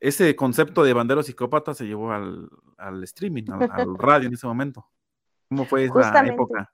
[0.00, 2.48] ese concepto de bandero psicópata se llevó al,
[3.04, 4.86] streaming, al, radio en ese momento.
[5.48, 6.72] ¿Cómo fue esa época?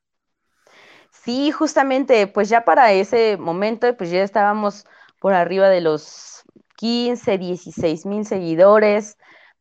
[1.11, 4.85] Sí, justamente, pues ya para ese momento, pues ya estábamos
[5.21, 6.43] por arriba de los
[6.77, 9.17] 15, 16 mil seguidores,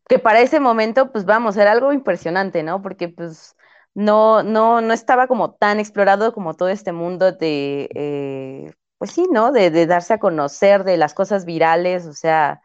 [0.10, 2.82] que para ese momento, pues vamos, era algo impresionante, ¿no?
[2.82, 3.56] Porque pues
[3.94, 9.28] no, no, no estaba como tan explorado como todo este mundo de, eh, pues sí,
[9.32, 9.52] ¿no?
[9.52, 12.62] De, de darse a conocer de las cosas virales, o sea,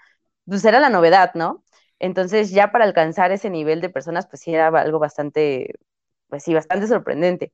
[0.49, 1.65] pues era la novedad, ¿no?
[1.99, 5.75] Entonces ya para alcanzar ese nivel de personas, pues sí era algo bastante,
[6.29, 7.53] pues sí, bastante sorprendente.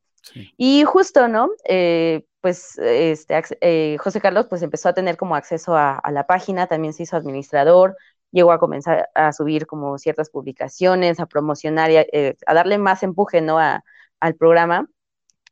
[0.57, 1.51] Y justo, ¿no?
[1.65, 6.67] Eh, pues este, eh, José Carlos pues empezó a tener como acceso a, la página,
[6.67, 7.97] también se hizo administrador,
[8.31, 13.03] llegó a comenzar a subir como ciertas publicaciones, a promocionar y a, eh, darle más
[13.03, 13.59] empuje, ¿no?
[13.59, 14.89] al programa.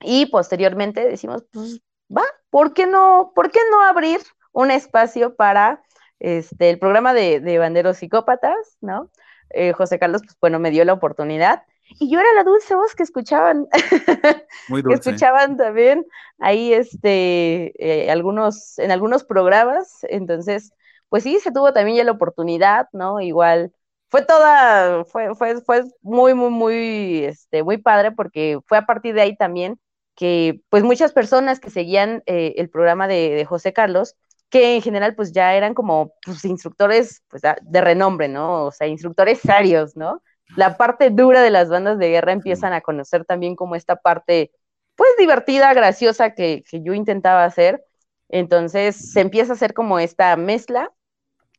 [0.00, 1.80] Y posteriormente decimos, pues
[2.14, 4.20] va, ¿por qué no, por qué no abrir
[4.52, 5.82] un espacio para
[6.22, 9.10] este, el programa de, Banderos Psicópatas, ¿no?
[9.50, 11.64] Eh, José Carlos, pues bueno, me dio la oportunidad.
[11.98, 13.68] Y yo era la dulce voz que escuchaban,
[14.68, 14.88] Muy dulce.
[14.88, 16.06] que escuchaban también
[16.38, 19.98] ahí este, eh, algunos, en algunos programas.
[20.04, 20.72] Entonces,
[21.08, 23.20] pues sí, se tuvo también ya la oportunidad, ¿no?
[23.20, 23.72] Igual
[24.08, 29.14] fue toda, fue, fue, fue muy, muy, muy, este, muy padre porque fue a partir
[29.14, 29.78] de ahí también
[30.14, 34.14] que pues muchas personas que seguían eh, el programa de, José Carlos,
[34.52, 38.66] que en general pues ya eran como pues, instructores pues, de renombre, ¿no?
[38.66, 40.22] O sea, instructores serios, ¿no?
[40.56, 44.52] La parte dura de las bandas de guerra empiezan a conocer también como esta parte
[44.94, 47.82] pues divertida, graciosa que, que yo intentaba hacer.
[48.28, 50.92] Entonces se empieza a hacer como esta mezcla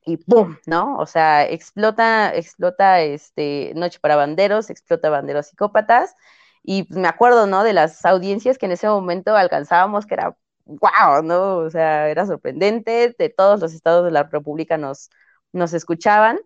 [0.06, 0.58] y ¡pum!
[0.68, 0.96] ¿no?
[0.98, 6.14] O sea, explota, explota este Noche para Banderos, explota Banderos Psicópatas,
[6.62, 7.64] y me acuerdo, ¿no?
[7.64, 11.58] De las audiencias que en ese momento alcanzábamos, que era wow, ¿no?
[11.58, 15.10] O sea, era sorprendente, de todos los estados de la República nos,
[15.52, 16.40] nos escuchaban,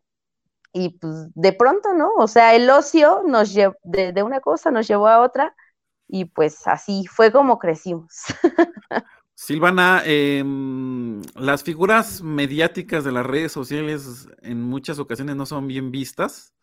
[0.73, 2.11] y pues de pronto, ¿no?
[2.17, 5.55] O sea, el ocio nos llevó, de, de una cosa nos llevó a otra,
[6.07, 8.23] y pues así fue como crecimos.
[9.39, 15.91] Silvana, em, las figuras mediáticas de las redes sociales en muchas ocasiones no son bien
[15.91, 16.55] vistas,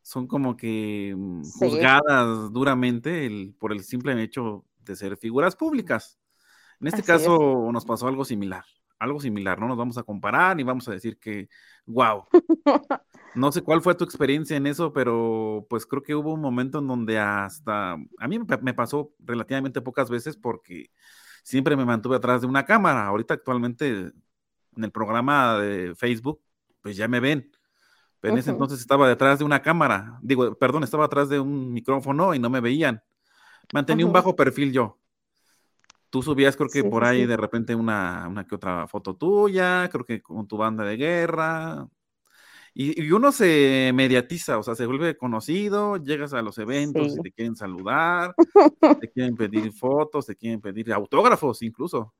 [0.00, 6.16] son como que mm, juzgadas duramente por el simple hecho de ser figuras públicas.
[6.80, 8.64] En este caso nos pasó algo similar,
[8.98, 11.48] algo similar, no nos vamos a comparar ni vamos a decir que,
[11.86, 12.24] wow.
[13.34, 16.78] No sé cuál fue tu experiencia en eso, pero pues creo que hubo un momento
[16.78, 20.90] en donde hasta, a mí me pasó relativamente pocas veces porque
[21.42, 23.06] siempre me mantuve atrás de una cámara.
[23.06, 23.88] Ahorita actualmente
[24.76, 26.40] en el programa de Facebook,
[26.80, 27.50] pues ya me ven.
[28.20, 30.18] Pero en ese entonces estaba detrás de una cámara.
[30.22, 33.02] Digo, perdón, estaba atrás de un micrófono y no me veían.
[33.72, 34.98] Mantenía un bajo perfil yo.
[36.14, 40.04] Tú subías, creo que por ahí de repente una, una que otra foto tuya, creo
[40.04, 41.88] que con tu banda de guerra,
[42.72, 47.32] y, uno se mediatiza, o sea, se vuelve conocido, llegas a los eventos y te
[47.32, 48.32] quieren saludar,
[49.00, 52.14] te quieren pedir fotos, te quieren pedir autógrafos incluso.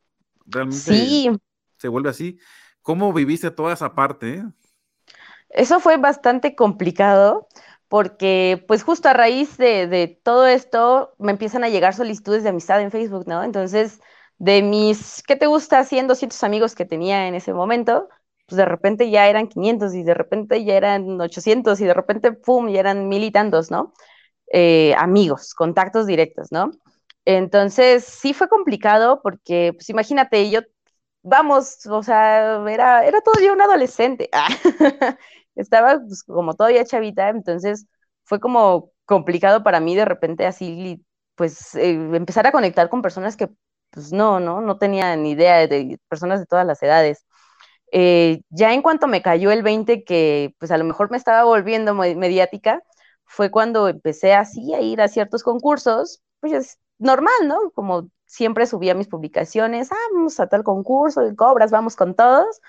[0.44, 1.38] Realmente
[1.78, 2.36] se vuelve así.
[2.82, 4.42] ¿Cómo viviste toda esa parte?
[5.50, 7.46] Eso fue bastante complicado
[7.94, 12.48] porque pues justo a raíz de, de, todo esto me empiezan a llegar solicitudes de
[12.48, 13.44] amistad en Facebook, ¿no?
[13.44, 14.00] Entonces,
[14.36, 15.84] de mis, ¿qué te gusta?
[15.84, 18.08] 100, 200 amigos que tenía en ese momento,
[18.48, 22.32] pues de repente ya eran 500 y de repente ya eran 800 y de repente,
[22.32, 23.92] ¡pum!, ya eran mil y tantos, ¿no?
[24.52, 26.72] Eh, amigos, contactos directos, ¿no?
[27.24, 30.62] Entonces, sí fue complicado porque, pues imagínate, yo,
[31.22, 34.30] vamos, o sea, era, era todavía un adolescente,
[35.54, 37.86] estaba pues, como todavía chavita, entonces
[38.24, 43.36] fue como complicado para mí de repente así, pues, eh, empezar a conectar con personas
[43.36, 43.48] que,
[43.90, 47.24] pues no, no, no tenía ni idea de personas de todas las edades.
[47.92, 51.44] Eh, ya en cuanto me cayó el 20, que pues a lo mejor me estaba
[51.44, 52.82] volviendo mediática,
[53.24, 57.70] fue cuando empecé así a ir a ciertos concursos, pues es normal, ¿no?
[57.72, 62.60] Como siempre subía mis publicaciones, ah, vamos a tal concurso, cobras, vamos con todos.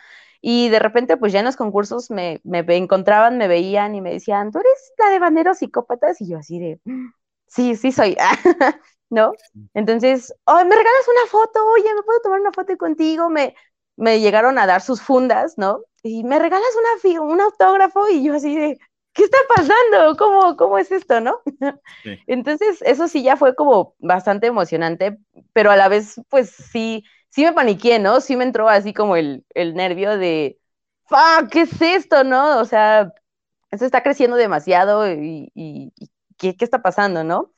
[0.48, 4.12] Y de repente, pues ya en los concursos me, me encontraban, me veían y me
[4.14, 6.22] decían, ¿tú eres la de banderos psicópatas?
[6.22, 7.08] Y yo así de, mm,
[7.48, 8.16] sí, sí soy,
[9.10, 9.32] ¿no?
[9.74, 13.28] Entonces, oh, me regalas una foto, oye, ¿me puedo tomar una foto contigo?
[13.30, 13.56] Me,
[13.96, 15.82] me llegaron a dar sus fundas, ¿no?
[16.04, 16.70] Y me regalas
[17.04, 18.78] una, un autógrafo y yo así de,
[19.14, 20.16] ¿qué está pasando?
[20.16, 21.40] ¿Cómo, cómo es esto, no?
[22.28, 25.18] Entonces, eso sí ya fue como bastante emocionante,
[25.54, 27.04] pero a la vez, pues sí,
[27.36, 28.22] sí me paniqué, ¿no?
[28.22, 30.60] Sí me entró así como el, el nervio de,
[31.06, 31.50] ¡fuck!
[31.52, 32.60] ¿Qué es esto, no?
[32.60, 33.14] O sea,
[33.72, 35.52] esto está creciendo demasiado y,
[36.38, 37.54] ¿qué, ¿qué, está pasando, no?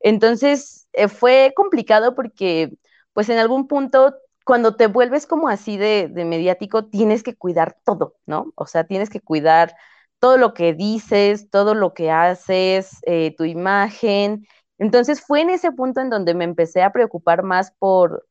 [0.00, 2.72] Entonces, eh, fue complicado porque,
[3.12, 8.16] pues en algún punto cuando te vuelves como así de, mediático, tienes que cuidar todo,
[8.26, 8.52] ¿no?
[8.56, 9.76] O sea, tienes que cuidar
[10.18, 14.46] todo lo que dices, todo lo que haces, eh, tu imagen.
[14.78, 18.26] Entonces fue en ese punto en donde me empecé a preocupar más por,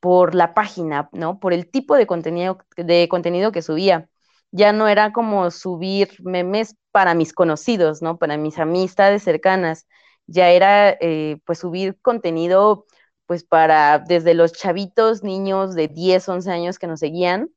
[0.00, 1.38] por la página, ¿no?
[1.40, 4.08] Por el tipo de contenido, de contenido que subía.
[4.50, 8.18] Ya no era como subir memes para mis conocidos, ¿no?
[8.18, 9.86] Para mis amistades cercanas.
[10.26, 12.86] Ya era eh, pues subir contenido
[13.26, 17.48] pues para desde los chavitos, niños de 10, 11 años que nos seguían,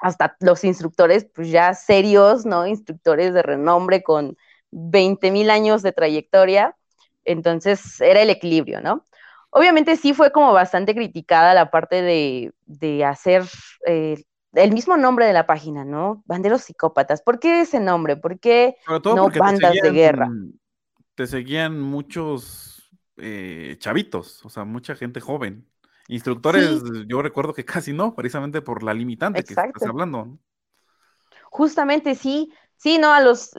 [0.00, 2.66] hasta los instructores, pues ya serios, ¿no?
[2.66, 4.36] Instructores de renombre con
[4.72, 6.76] 20 mil años de trayectoria.
[7.24, 9.04] Entonces era el equilibrio, ¿no?
[9.54, 13.44] Obviamente sí fue como bastante criticada la parte de, de hacer
[13.86, 14.24] eh,
[14.54, 16.22] el mismo nombre de la página, ¿no?
[16.24, 17.20] Banderos psicópatas.
[17.20, 18.16] ¿Por qué ese nombre?
[18.16, 20.30] ¿Por qué no bandas de guerra?
[21.14, 25.68] Te seguían muchos eh, chavitos, o sea, mucha gente joven.
[26.08, 30.38] Instructores, yo recuerdo que casi no, precisamente por la limitante que estás hablando.
[31.50, 33.50] Justamente, sí, sí, no, a los,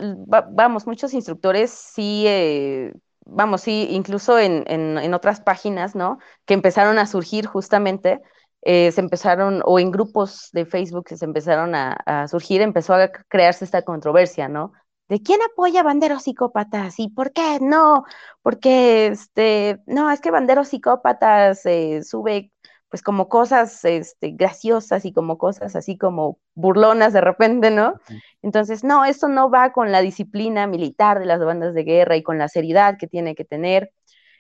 [0.50, 2.94] vamos, muchos instructores sí, eh,
[3.26, 6.20] vamos, sí, incluso en, en, otras páginas, ¿no?
[6.46, 8.22] Que empezaron a surgir justamente,
[8.62, 13.10] eh, se empezaron, o en grupos de Facebook se empezaron a, a, surgir, empezó a
[13.30, 14.74] crearse esta controversia, ¿no?
[15.14, 17.00] este, ¿quién apoya Banderos Psicópatas?
[17.00, 17.60] ¿Y por qué?
[17.62, 18.06] No,
[18.42, 22.52] porque, este, no, es que Banderos Psicópatas eh, sube
[22.94, 27.96] pues como cosas este, graciosas y como cosas así como burlonas de repente, ¿no?
[28.44, 32.22] Entonces, no, esto no va con la disciplina militar de las bandas de guerra y
[32.22, 33.92] con la seriedad que tiene que tener.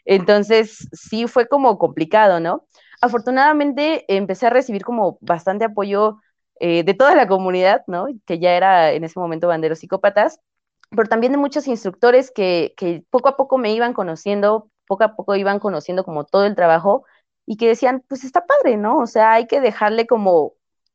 [0.06, 2.68] Entonces, sí fue como complicado, ¿no?
[3.02, 6.20] Afortunadamente, empecé a recibir como bastante apoyo
[6.60, 8.06] eh, de toda la comunidad, ¿no?
[8.28, 10.40] Que ya era en ese momento banderos psicópatas,
[10.92, 15.16] pero también de muchos instructores que, que poco a poco me iban conociendo, poco a
[15.16, 17.04] poco iban conociendo como todo el trabajo
[17.46, 18.98] y que decían, pues está padre, ¿no?
[19.00, 20.54] O sea, hay que dejarle como,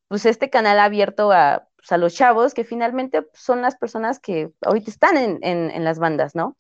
[0.09, 4.90] pues este canal abierto a, pues, los chavos, que finalmente son las personas que ahorita
[4.90, 6.57] están en, en, las bandas, ¿no?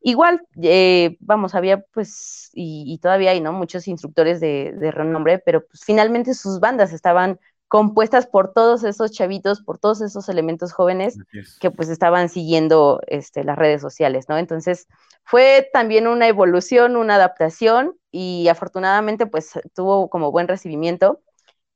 [0.00, 3.52] Igual, eh, vamos, había pues, y, todavía hay, ¿no?
[3.52, 7.38] Muchos instructores de, de renombre, pero pues finalmente sus bandas estaban
[7.72, 11.16] compuestas por todos esos chavitos, por todos esos elementos jóvenes
[11.58, 14.36] que pues estaban siguiendo este, las redes sociales, ¿no?
[14.36, 14.88] Entonces
[15.24, 21.22] fue también una evolución, una adaptación y afortunadamente pues tuvo como buen recibimiento.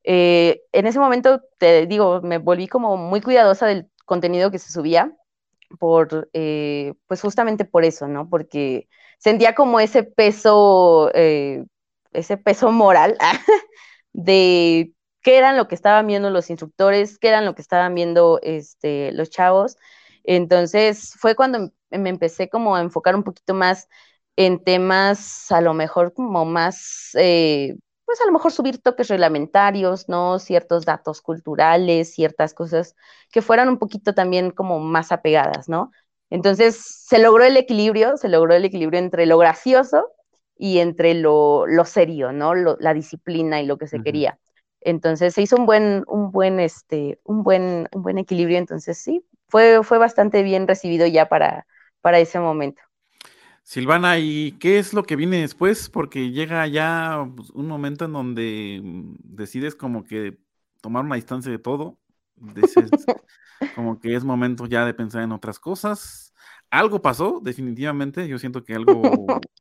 [0.03, 4.71] Eh, en ese momento, te digo, me volví como muy cuidadosa del contenido que se
[4.71, 5.17] subía,
[5.79, 8.29] por, eh, pues justamente por eso, ¿no?
[8.29, 8.87] Porque
[9.17, 11.65] sentía como ese peso, eh,
[12.11, 13.17] ese peso moral
[14.13, 14.93] de
[15.27, 19.11] qué eran lo que estaban viendo los instructores, qué eran lo que estaban viendo este,
[19.11, 19.75] los chavos.
[20.23, 23.89] Entonces fue cuando me empecé como a enfocar un poquito más
[24.37, 27.75] en temas a lo mejor como más, eh,
[28.05, 30.39] pues a lo mejor subir toques reglamentarios, ¿no?
[30.39, 32.95] Ciertos datos culturales, ciertas cosas
[33.29, 35.91] que fueran un poquito también como más apegadas, ¿no?
[36.29, 40.09] Entonces se logró el equilibrio, se logró el equilibrio entre lo gracioso
[40.57, 42.55] y entre lo, serio, ¿no?
[42.55, 44.39] la disciplina y lo que se quería.
[44.81, 48.57] Entonces se hizo un buen, un buen, este, un buen, un buen equilibrio.
[48.57, 51.65] Entonces sí, fue, fue bastante bien recibido ya para,
[52.01, 52.81] para ese momento.
[53.67, 55.89] Silvana, ¿y qué es lo que viene después?
[55.89, 60.37] Porque llega ya pues, un momento en donde mm, decides como que
[60.79, 61.97] tomar una distancia de todo.
[62.37, 62.89] Dices,
[63.75, 66.33] como que es momento ya de pensar en otras cosas.
[66.69, 68.25] Algo pasó, definitivamente.
[68.29, 68.93] Yo siento que algo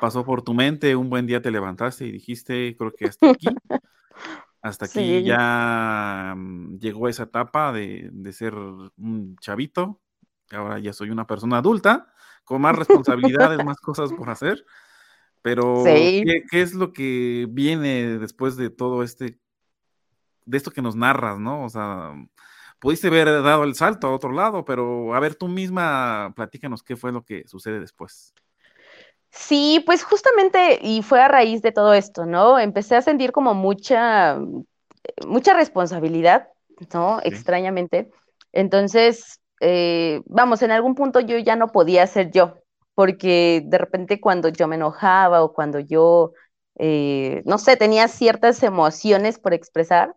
[0.00, 0.94] pasó por tu mente.
[0.94, 3.48] Un buen día te levantaste y dijiste, creo que hasta aquí.
[4.66, 10.00] Hasta aquí ya mm, llegó esa etapa de, ser un chavito.
[10.50, 12.12] Ahora ya soy una persona adulta,
[12.44, 14.64] con más responsabilidades, más cosas por hacer.
[15.42, 19.38] Pero, ¿qué, es lo que viene después de todo este,
[20.44, 21.62] de esto que nos narras, no?
[21.62, 22.14] O sea,
[22.80, 26.96] pudiste haber dado el salto a otro lado, pero a ver, tú misma platícanos qué
[26.96, 28.34] fue lo que sucede después.
[29.30, 32.58] Sí, pues justamente, y fue a raíz de todo esto, ¿no?
[32.58, 34.38] Empecé a sentir como mucha,
[35.26, 36.48] mucha responsabilidad,
[36.92, 37.20] ¿no?
[37.22, 38.10] Extrañamente.
[38.52, 42.58] Entonces, eh, vamos, en algún punto yo ya no podía ser yo,
[42.94, 46.32] porque de repente cuando yo me enojaba o cuando yo,
[46.78, 50.14] eh, no sé, tenía ciertas emociones por expresar,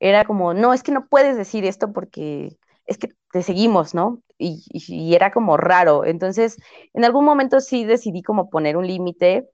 [0.00, 2.56] era como, no, es que no puedes decir esto porque
[2.86, 4.22] es que te seguimos, ¿no?
[4.38, 6.04] Y, era como raro.
[6.04, 6.56] Entonces,
[6.94, 9.48] en algún momento sí decidí como poner un límite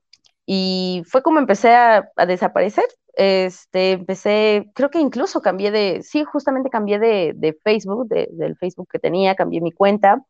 [0.46, 2.84] y fue como empecé a, desaparecer.
[3.14, 8.98] Este, empecé, creo que incluso cambié de, sí, justamente cambié de, Facebook, del Facebook que
[8.98, 10.22] tenía, cambié mi cuenta.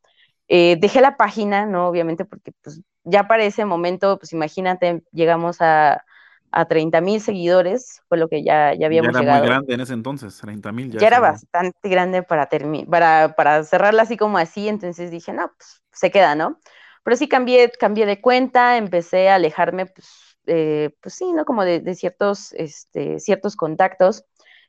[0.48, 1.88] Eh, dejé la página, ¿no?
[1.88, 6.02] Obviamente, porque pues ya para ese momento, pues imagínate, llegamos a,
[6.50, 9.80] a 30 mil seguidores, fue lo que ya, ya habíamos ya era muy grande en
[9.80, 10.90] ese entonces, 30 mil.
[10.90, 12.48] Ya, era bastante grande para,
[12.88, 16.58] para, para cerrarla así como así, entonces dije, no, pues se queda, ¿no?
[17.02, 21.44] Pero sí cambié, cambié de cuenta, empecé a alejarme, pues, eh, pues sí, ¿no?
[21.44, 24.24] Como de, ciertos, este, ciertos contactos,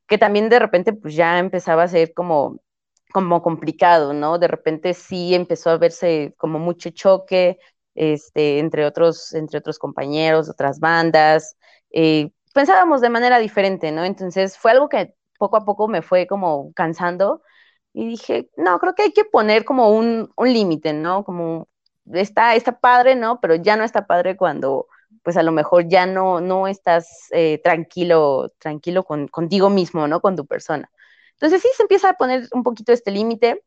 [0.07, 2.59] que también de repente pues ya empezaba a ser como,
[3.13, 4.39] como complicado, ¿no?
[4.39, 7.59] De repente sí empezó a verse como mucho choque,
[7.95, 11.57] este, entre, otros, entre otros compañeros, otras bandas,
[11.91, 14.03] eh, pensábamos de manera diferente, ¿no?
[14.05, 17.41] Entonces fue algo que poco a poco me fue como cansando
[17.93, 21.23] y dije, no, creo que hay que poner como un, un límite, ¿no?
[21.23, 21.67] Como
[22.13, 23.39] está, está padre, ¿no?
[23.41, 24.87] Pero ya no está padre cuando
[25.23, 30.21] pues a lo mejor ya no, no estás eh, tranquilo, tranquilo con, contigo mismo, ¿no?
[30.21, 30.89] Con tu persona.
[31.33, 33.63] Entonces sí se empieza a poner un poquito este límite.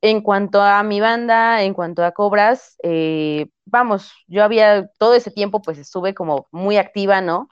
[0.00, 5.30] En cuanto a mi banda, en cuanto a Cobras, eh, vamos, yo había todo ese
[5.30, 7.48] tiempo pues estuve como muy activa, ¿no?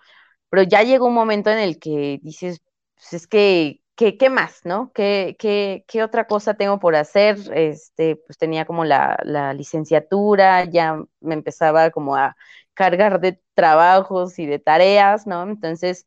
[0.51, 2.63] Pero ya llegó un momento en el que dices,
[2.97, 4.93] pues es que, ¿qué, más, no?
[4.95, 7.39] ¿Qué, qué, qué otra cosa tengo por hacer?
[7.55, 12.37] Este, pues tenía como la, la licenciatura, ya me empezaba como a
[12.75, 15.43] cargar de trabajos y de tareas, ¿no?
[15.45, 16.07] Entonces,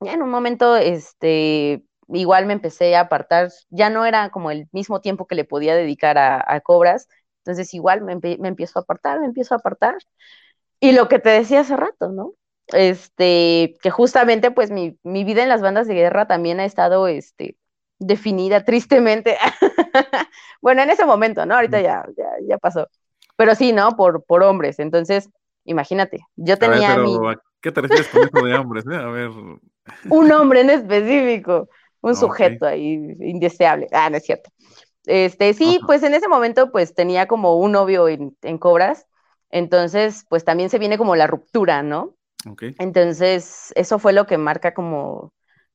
[0.00, 4.68] ya en un momento, este, igual me empecé a apartar, ya no era como el
[4.72, 7.08] mismo tiempo que le podía dedicar a, cobras,
[7.44, 9.96] entonces igual me, me, empiezo a apartar, me empiezo a apartar.
[10.78, 12.34] Y lo que te decía hace rato, ¿no?
[12.68, 17.08] Este, que justamente pues mi, mi vida en las bandas de guerra también ha estado,
[17.08, 17.56] este,
[17.98, 19.36] definida tristemente.
[20.60, 21.54] bueno, en ese momento, ¿no?
[21.54, 22.88] Ahorita ya, ya, ya, pasó.
[23.36, 23.96] Pero sí, ¿no?
[23.96, 24.78] Por, por hombres.
[24.78, 25.28] Entonces,
[25.64, 27.16] imagínate, yo tenía mi...
[27.60, 28.84] ¿Qué te refieres con eso de hombres?
[28.90, 28.96] Eh?
[28.96, 29.30] A ver.
[30.08, 31.68] Un hombre en específico,
[32.00, 33.86] un sujeto ahí indeseable.
[33.92, 34.50] Ah, no es cierto.
[35.10, 39.06] Este, sí, pues en ese momento, pues tenía como un novio en, en, Cobras.
[39.50, 42.14] Entonces, pues también se viene como la ruptura, ¿no?
[42.48, 42.76] Okay.
[42.78, 45.32] Entonces, eso fue lo que marca como,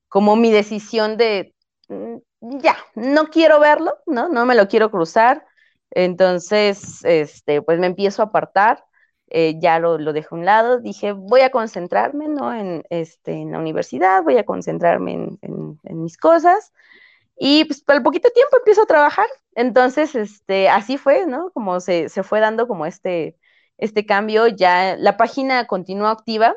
[0.08, 1.54] como mi decisión de,
[1.90, 2.16] mm,
[2.62, 4.30] ya, no quiero verlo, ¿no?
[4.30, 5.46] No me lo quiero cruzar.
[5.92, 8.86] Entonces, este, pues me empiezo a apartar.
[9.28, 12.54] Eh, ya lo, lo dejé a un lado, dije, voy a concentrarme, ¿no?
[12.54, 16.72] En, este, en la universidad, voy a concentrarme en, mis cosas.
[17.38, 19.28] Y pues al poquito tiempo empiezo a trabajar.
[19.56, 21.52] Entonces, este, así fue, ¿no?
[21.52, 23.38] Como se, fue dando como este,
[23.78, 24.48] este cambio.
[24.48, 26.56] Ya la página continuó activa.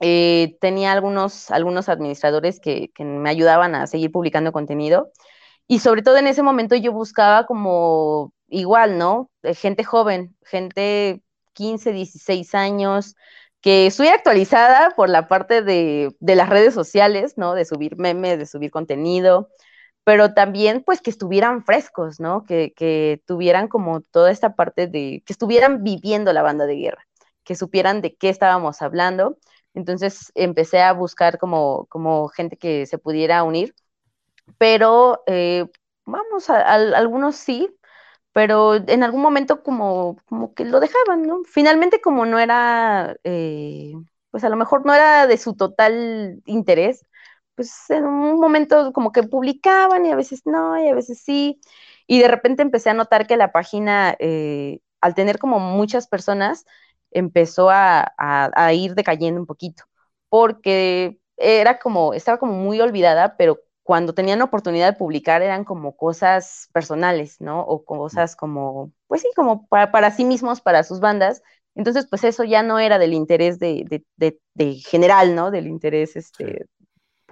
[0.00, 5.12] Eh, tenía algunos, algunos administradores que, que, me ayudaban a seguir publicando contenido.
[5.68, 9.30] Y sobre todo en ese momento yo buscaba como igual, ¿no?
[9.42, 11.22] Gente joven, gente
[11.54, 13.16] 15, 16 años,
[13.60, 17.54] que estoy actualizada por la parte de, las redes sociales, ¿no?
[17.54, 19.50] De subir memes, de subir contenido,
[20.04, 22.44] pero también pues que estuvieran frescos, ¿no?
[22.44, 27.06] Que, que, tuvieran como toda esta parte de, que estuvieran viviendo la banda de guerra,
[27.44, 29.38] que supieran de qué estábamos hablando.
[29.74, 33.74] Entonces empecé a buscar como, como gente que se pudiera unir,
[34.58, 35.66] pero eh,
[36.04, 37.68] vamos, a, algunos sí,
[38.32, 41.42] pero en algún momento como, como que lo dejaban, ¿no?
[41.44, 43.92] Finalmente como no era, eh,
[44.30, 47.06] pues a lo mejor no era de su total interés,
[47.54, 51.60] pues en un momento como que publicaban y a veces no, y a veces sí,
[52.06, 56.64] y de repente empecé a notar que la página, eh, al tener como muchas personas,
[57.10, 59.84] empezó a, a ir decayendo un poquito,
[60.28, 65.96] porque era como, estaba como muy olvidada, pero cuando tenían oportunidad de publicar eran como
[65.96, 67.62] cosas personales, ¿no?
[67.62, 71.42] O cosas como, pues sí, como para, sí mismos, para sus bandas.
[71.74, 74.04] Entonces, pues eso ya no era del interés de,
[74.84, 75.50] general, ¿no?
[75.50, 76.66] Del interés este,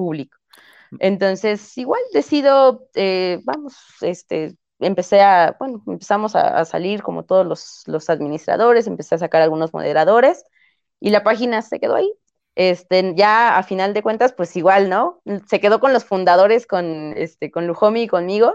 [0.00, 0.38] público.
[0.98, 7.46] Entonces, igual decido, eh, vamos, este, empecé a, bueno, empezamos a, a salir como todos
[7.46, 10.42] los, los, administradores, empecé a sacar algunos moderadores
[10.98, 12.10] y la página se quedó ahí,
[12.54, 15.20] este, ya a final de cuentas, pues igual, ¿no?
[15.48, 18.54] Se quedó con los fundadores, con, este, con Lujomi y conmigo,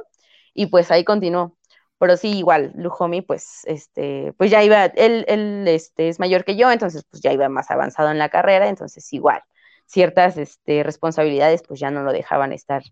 [0.54, 1.58] y pues ahí continuó.
[2.00, 6.56] Pero sí, igual, Lujomi, pues, este, pues ya iba, él, él este, es mayor que
[6.58, 9.41] yo, entonces pues ya iba más avanzado en la carrera, entonces igual,
[9.86, 12.84] ciertas este, responsabilidades pues ya no lo dejaban estar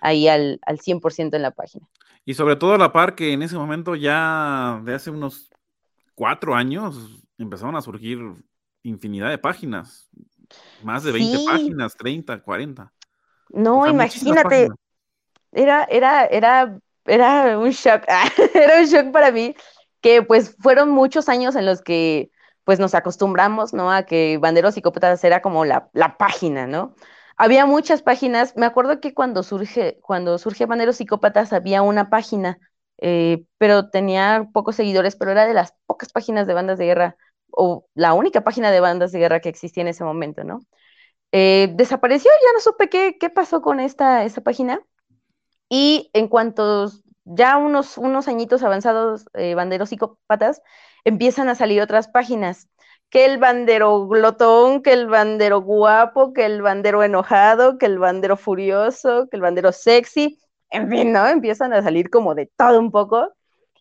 [0.00, 1.86] ahí al, al 100% en la página.
[2.24, 5.50] Y sobre todo a la par que en ese momento ya de hace unos
[6.14, 8.18] cuatro años empezaron a surgir
[8.82, 10.10] infinidad de páginas.
[10.82, 12.92] Más de 20 páginas, 30, 40.
[13.50, 14.68] No, imagínate.
[15.52, 18.04] Era, era, era, era un shock.
[18.54, 19.54] era un shock para mí
[20.00, 22.30] que pues fueron muchos años en los que
[22.64, 23.92] pues nos acostumbramos, ¿no?
[23.92, 26.94] A que Banderos Psicópatas era como la, la página, ¿no?
[27.36, 28.54] Había muchas páginas.
[28.56, 32.58] Me acuerdo que cuando surge, cuando surge Banderos Psicópatas había una página,
[32.98, 37.16] eh, pero tenía pocos seguidores, pero era de las pocas páginas de bandas de guerra
[37.50, 40.60] o la única página de bandas de guerra que existía en ese momento, ¿no?
[41.32, 44.80] Eh, desapareció, ya no supe qué, qué pasó con esta, esta página.
[45.68, 46.90] Y en cuanto
[47.24, 50.62] ya unos, unos añitos avanzados, eh, banderos psicópatas,
[51.04, 52.68] empiezan a salir otras páginas.
[53.10, 58.36] Que el bandero glotón, que el bandero guapo, que el bandero enojado, que el bandero
[58.36, 60.38] furioso, que el bandero sexy,
[60.70, 61.26] en fin, ¿no?
[61.26, 63.32] Empiezan a salir como de todo un poco.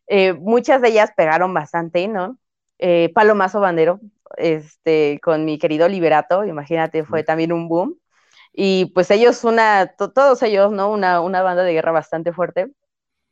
[0.07, 2.39] Eh, muchas de ellas pegaron bastante, ¿no?
[2.79, 3.99] eh, Palomazo Bandero,
[4.37, 7.99] este, con mi querido Liberato, imagínate, fue también un boom.
[8.53, 10.91] Y pues ellos, una, todos ellos, ¿no?
[10.91, 12.71] Una, una, banda de guerra bastante fuerte.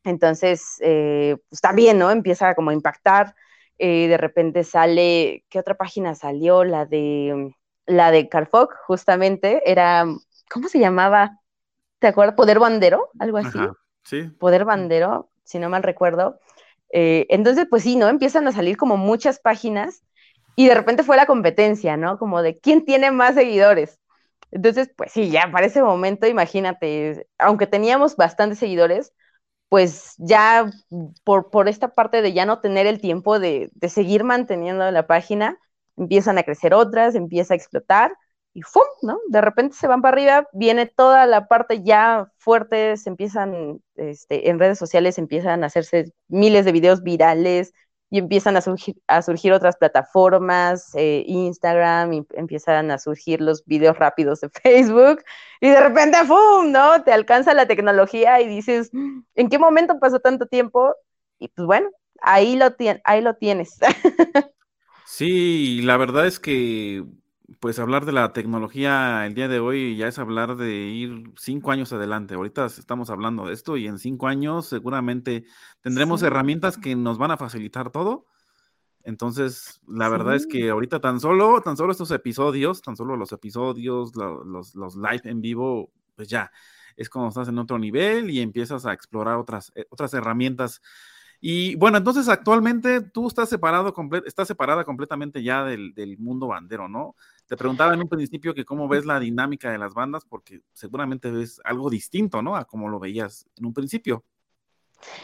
[0.04, 2.12] Entonces, eh, pues también, ¿no?
[2.12, 3.36] Empieza como a impactar.
[3.80, 6.63] Eh, de repente sale, ¿qué otra página salió?
[6.63, 7.53] La de,
[7.86, 10.05] la de Carfog, justamente, era,
[10.49, 11.39] ¿cómo se llamaba?
[11.99, 12.36] ¿Te acuerdas?
[12.36, 13.59] Poder Bandero, algo así.
[14.03, 14.23] sí.
[14.39, 16.39] Poder Bandero, si no mal recuerdo.
[16.91, 18.07] Eh, entonces, pues sí, ¿no?
[18.07, 20.03] Empiezan a salir como muchas páginas
[20.55, 22.17] y de repente fue la competencia, ¿no?
[22.17, 23.99] Como de quién tiene más seguidores.
[24.51, 29.13] Entonces, pues sí, ya para ese momento, imagínate, aunque teníamos bastantes seguidores,
[29.70, 30.72] pues ya
[31.24, 35.07] por, por esta parte de ya no tener el tiempo de, de seguir manteniendo la
[35.07, 35.57] página,
[35.97, 38.13] empiezan a crecer otras, empieza a explotar
[38.53, 38.84] y ¡fum!
[39.03, 39.20] ¿no?
[39.30, 44.49] De repente se van para arriba, viene toda la parte ya fuerte, se empiezan, este,
[44.49, 47.74] en redes sociales empiezan a hacerse miles de videos virales
[48.10, 53.66] y empiezan a surgir, a surgir otras plataformas, eh, Instagram, y empiezan a surgir los
[53.66, 55.24] videos rápidos de Facebook
[55.60, 56.72] y de repente ¡fum!
[56.72, 57.03] ¿no?
[57.03, 60.95] Te alcanza la tecnología y dices, ¿en qué momento pasó tanto tiempo?
[61.39, 61.89] Y pues bueno,
[62.22, 63.78] ahí lo, ahí lo tienes.
[65.10, 67.01] Sí, la verdad es que
[67.60, 71.72] pues hablar de la tecnología el día de hoy ya es hablar de ir cinco
[71.72, 72.36] años adelante.
[72.36, 75.45] Ahorita estamos hablando de esto y en cinco años seguramente
[75.82, 78.26] tendremos herramientas que nos van a facilitar todo.
[79.03, 83.32] Entonces, la verdad es que ahorita tan solo, tan solo estos episodios, tan solo los
[83.32, 86.51] episodios, los, los live en vivo, pues ya,
[86.97, 90.82] es como estás en otro nivel y empiezas a explorar otras, eh, otras herramientas
[91.40, 93.94] y bueno, entonces actualmente tú estás separado,
[94.26, 97.16] estás separada completamente ya del, mundo bandero, ¿no?
[97.46, 101.30] Te preguntaba en un principio que cómo ves la dinámica de las bandas, porque seguramente
[101.30, 102.56] ves algo distinto, ¿no?
[102.56, 104.24] A como lo veías en un principio.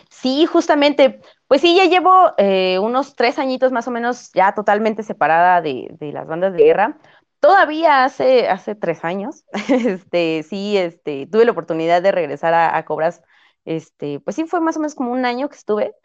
[0.09, 5.01] Sí, justamente, pues sí, ya llevo eh, unos tres añitos más o menos ya totalmente
[5.01, 6.97] separada de, las bandas de guerra.
[7.39, 13.23] Todavía hace, hace tres años, este, sí, este, tuve la oportunidad de regresar a Cobras
[13.65, 15.95] este, pues sí, fue más o menos como un año que estuve.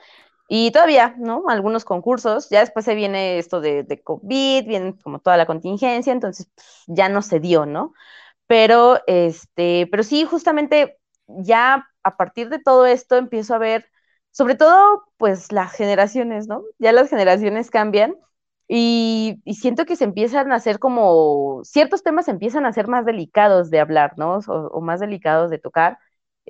[0.49, 1.45] Y todavía, ¿no?
[1.49, 6.51] Algunos concursos, ya después se viene esto de, COVID, viene como toda la contingencia, entonces
[6.55, 7.93] pues, ya no se dio, ¿no?
[8.47, 13.87] Pero, este, pero sí, justamente ya a partir de todo esto empiezo a ver,
[14.31, 16.65] sobre todo, pues las generaciones, ¿no?
[16.79, 18.17] Ya las generaciones cambian
[18.69, 23.71] y, siento que se empiezan a hacer como, ciertos temas empiezan a ser más delicados
[23.71, 24.39] de hablar, ¿no?
[24.47, 25.99] o más delicados de tocar.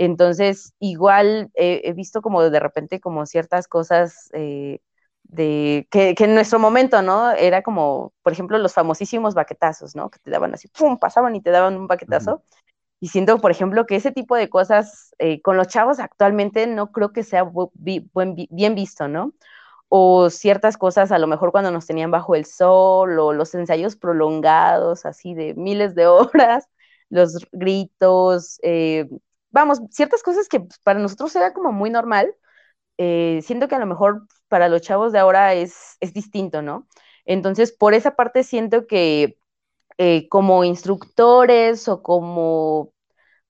[0.00, 4.80] Entonces, igual he visto como de repente como ciertas cosas eh,
[5.24, 7.32] de que, en nuestro momento, ¿no?
[7.32, 10.08] Era como, por ejemplo, los famosísimos baquetazos, ¿no?
[10.10, 10.98] Que te daban así, ¡pum!
[10.98, 12.42] pasaban y te daban un baquetazo.
[13.00, 16.92] Y siento, por ejemplo, que ese tipo de cosas eh, con los chavos actualmente no
[16.92, 17.44] creo que sea
[17.74, 19.32] bien visto, ¿no?
[19.88, 23.96] O ciertas cosas, a lo mejor cuando nos tenían bajo el sol, o los ensayos
[23.96, 26.68] prolongados, así de miles de horas,
[27.10, 29.08] los gritos, eh,
[29.50, 32.34] vamos, ciertas cosas que para nosotros era como muy normal,
[32.98, 36.88] eh, siento que a lo mejor para los chavos de ahora es, es distinto, ¿no?
[37.26, 39.38] Entonces, por esa parte siento que
[39.98, 42.92] eh, como instructores o como,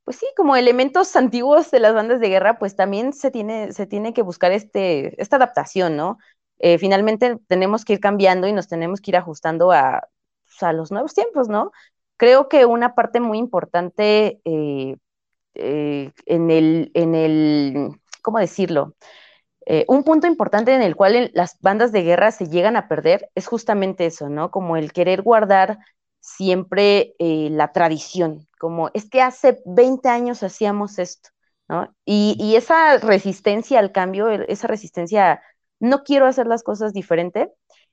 [0.05, 3.87] pues sí, como elementos antiguos de las bandas de guerra, pues también se tiene, se
[3.87, 6.19] tiene que buscar este, esta adaptación, ¿no?
[6.59, 10.09] Eh, finalmente tenemos que ir cambiando y nos tenemos que ir ajustando a,
[10.45, 11.73] pues, a los nuevos tiempos, ¿no?
[12.17, 14.97] Creo que una parte muy importante eh,
[15.59, 17.91] en, el, en el,
[18.23, 18.95] ¿cómo decirlo?
[19.67, 23.31] Eh, un punto importante en el cual las bandas de guerra se llegan a perder
[23.35, 24.51] es justamente eso, ¿no?
[24.51, 25.79] Como el querer guardar
[26.21, 31.31] siempre eh, la tradición, como es que hace 20 años hacíamos esto,
[31.69, 31.95] ¿no?
[32.07, 35.43] Y, y, esa resistencia al cambio, esa resistencia,
[35.81, 37.53] no quiero hacer las cosas diferente,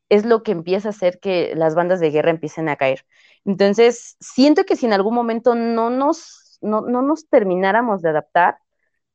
[0.10, 3.06] es lo que empieza a hacer que las bandas de guerra empiecen a caer.
[3.44, 8.60] Entonces, siento que si en algún momento no nos no, nos termináramos de adaptar,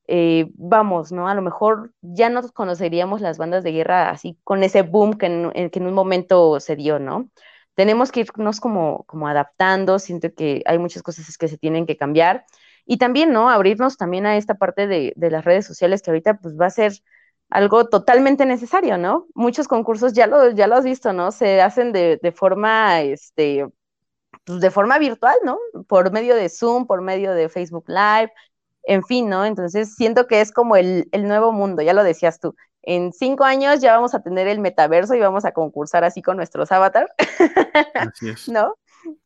[0.06, 1.28] eh, vamos, ¿no?
[1.28, 5.26] A lo mejor ya no conoceríamos las bandas de guerra así con ese boom que
[5.26, 7.30] en, que en un momento se dio, ¿no?
[7.74, 11.96] Tenemos que irnos como, como adaptando, siento que hay muchas cosas que se tienen que
[11.96, 12.44] cambiar
[12.86, 13.50] y también, ¿no?
[13.50, 16.92] Abrirnos también a esta parte de, las redes sociales que ahorita pues va a ser
[17.48, 19.26] algo totalmente necesario, ¿no?
[19.34, 21.32] Muchos concursos ya lo, ya lo has visto, ¿no?
[21.32, 23.66] Se hacen de, de forma, este,
[24.44, 25.58] pues, de forma virtual, ¿no?
[25.86, 28.32] Por medio de Zoom, por medio de Facebook Live,
[28.84, 29.44] en fin, ¿no?
[29.44, 32.54] Entonces siento que es como el, nuevo mundo, ya lo decías tú.
[32.82, 36.36] En cinco años ya vamos a tener el metaverso y vamos a concursar así con
[36.36, 37.10] nuestros avatars.
[37.94, 38.48] Así es.
[38.48, 38.74] ¿No?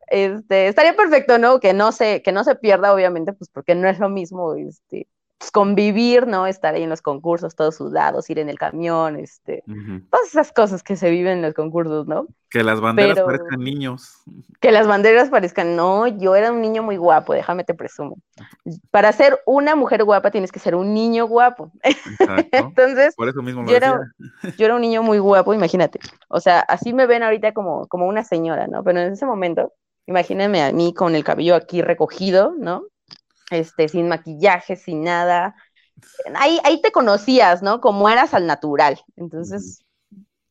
[0.08, 1.60] Este, estaría perfecto, ¿no?
[1.60, 5.08] Que no se, que no se pierda, obviamente, pues porque no es lo mismo, este,
[5.44, 6.46] pues, convivir, ¿no?
[6.46, 9.62] Estar ahí en los concursos, todos sudados, ir en el camión, este,
[10.10, 12.26] todas esas cosas que se viven en los concursos, ¿no?
[12.48, 14.22] Que las banderas parezcan niños.
[14.60, 18.16] Que las banderas parezcan, no, yo era un niño muy guapo, déjame te presumo.
[18.90, 21.70] Para ser una mujer guapa tienes que ser un niño guapo.
[22.52, 24.00] Entonces, Por eso mismo yo, era,
[24.56, 26.00] yo era un niño muy guapo, imagínate.
[26.28, 28.82] O sea, así me ven ahorita como, como una señora, ¿no?
[28.82, 29.72] Pero en ese momento,
[30.06, 32.84] imagínense a mí con el cabello aquí recogido, ¿no?
[33.54, 35.54] Este, sin maquillaje, sin nada.
[36.34, 37.80] Ahí, ahí te conocías, ¿no?
[37.80, 39.00] Como eras al natural.
[39.16, 39.84] Entonces,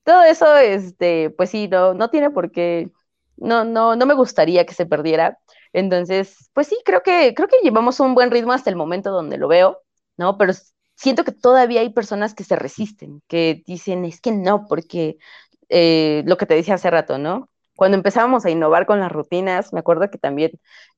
[0.03, 2.91] todo eso, este, pues sí, no, no tiene por qué,
[3.37, 5.39] no, no, no me gustaría que se perdiera.
[5.73, 9.37] Entonces, pues sí, creo que, creo que llevamos un buen ritmo hasta el momento donde
[9.37, 9.79] lo veo,
[10.17, 10.37] ¿no?
[10.37, 10.53] Pero
[10.95, 15.17] siento que todavía hay personas que se resisten, que dicen, es que no, porque
[15.69, 17.49] eh, lo que te decía hace rato, ¿no?
[17.75, 20.51] Cuando empezábamos a innovar con las rutinas, me acuerdo que también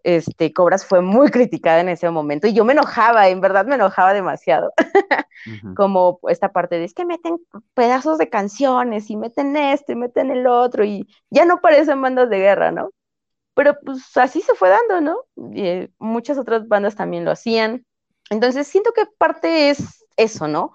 [0.03, 3.75] este, Cobras fue muy criticada en ese momento y yo me enojaba, en verdad me
[3.75, 4.73] enojaba demasiado.
[5.75, 7.37] Como esta parte de es que meten
[7.73, 12.29] pedazos de canciones y meten esto y meten el otro y ya no parecen bandas
[12.29, 12.91] de guerra, ¿no?
[13.53, 15.53] Pero pues así se fue dando, ¿no?
[15.55, 17.85] Y, eh, muchas otras bandas también lo hacían.
[18.29, 20.73] Entonces siento que parte es eso, ¿no?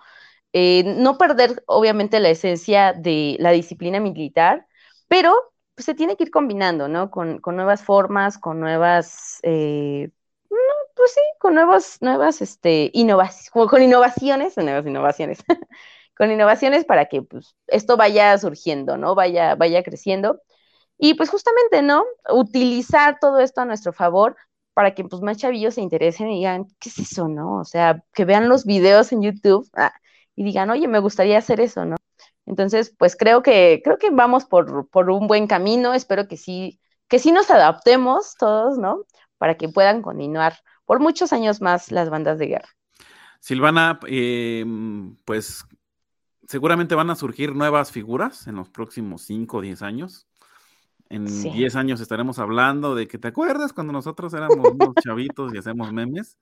[0.52, 4.66] Eh, no perder obviamente la esencia de la disciplina militar,
[5.08, 5.49] pero
[5.80, 7.10] pues, se tiene que ir combinando, ¿no?
[7.10, 10.10] Con, nuevas formas, con nuevas, eh,
[10.94, 15.38] pues sí, con nuevos, nuevas, este, innovaciones, con innovaciones, nuevas innovaciones,
[16.14, 19.14] con innovaciones para que, pues, esto vaya surgiendo, ¿no?
[19.14, 20.42] Vaya, vaya creciendo.
[20.98, 22.04] Y pues justamente, ¿no?
[22.30, 24.36] Utilizar todo esto a nuestro favor
[24.74, 27.56] para que pues más chavillos se interesen y digan, ¿qué es eso, no?
[27.56, 29.94] O sea, que vean los videos en YouTube ah,
[30.36, 31.96] y digan, oye, me gustaría hacer eso, ¿no?
[32.50, 37.20] Entonces, pues creo que, creo que vamos por, un buen camino, espero que sí, que
[37.20, 39.04] sí nos adaptemos todos, ¿no?
[39.38, 42.68] Para que puedan continuar por muchos años más las bandas de guerra.
[43.38, 45.64] Silvana, em, pues
[46.48, 50.26] seguramente van a surgir nuevas figuras en los próximos 5 o 10 años.
[51.08, 55.58] En 10 años estaremos hablando de que te acuerdas cuando nosotros éramos unos chavitos y
[55.58, 56.36] hacemos memes.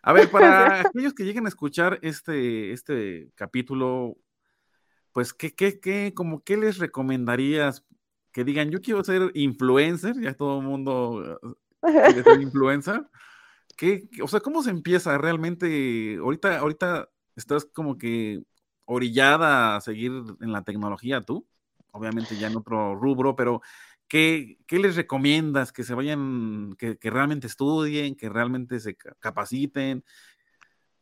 [0.00, 4.16] A ver, para aquellos que lleguen a escuchar este, este capítulo,
[5.12, 7.84] pues, ¿qué, qué, qué, como, ¿qué les recomendarías?
[8.32, 11.40] Que digan, yo quiero ser influencer, ya todo el mundo
[11.80, 13.06] quiere ser influencer.
[13.76, 16.16] ¿Qué, o sea, ¿cómo se empieza realmente?
[16.20, 18.42] Ahorita, ahorita estás como que
[18.84, 21.46] orillada a seguir en la tecnología tú,
[21.92, 23.62] obviamente ya en otro rubro, pero
[24.08, 25.72] ¿qué, qué les recomiendas?
[25.72, 30.04] Que se vayan, que, que, realmente estudien, que realmente se capaciten,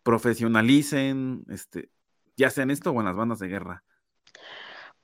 [0.02, 1.90] profesionalicen, este,
[2.36, 3.84] ya sea en esto o en las bandas de guerra.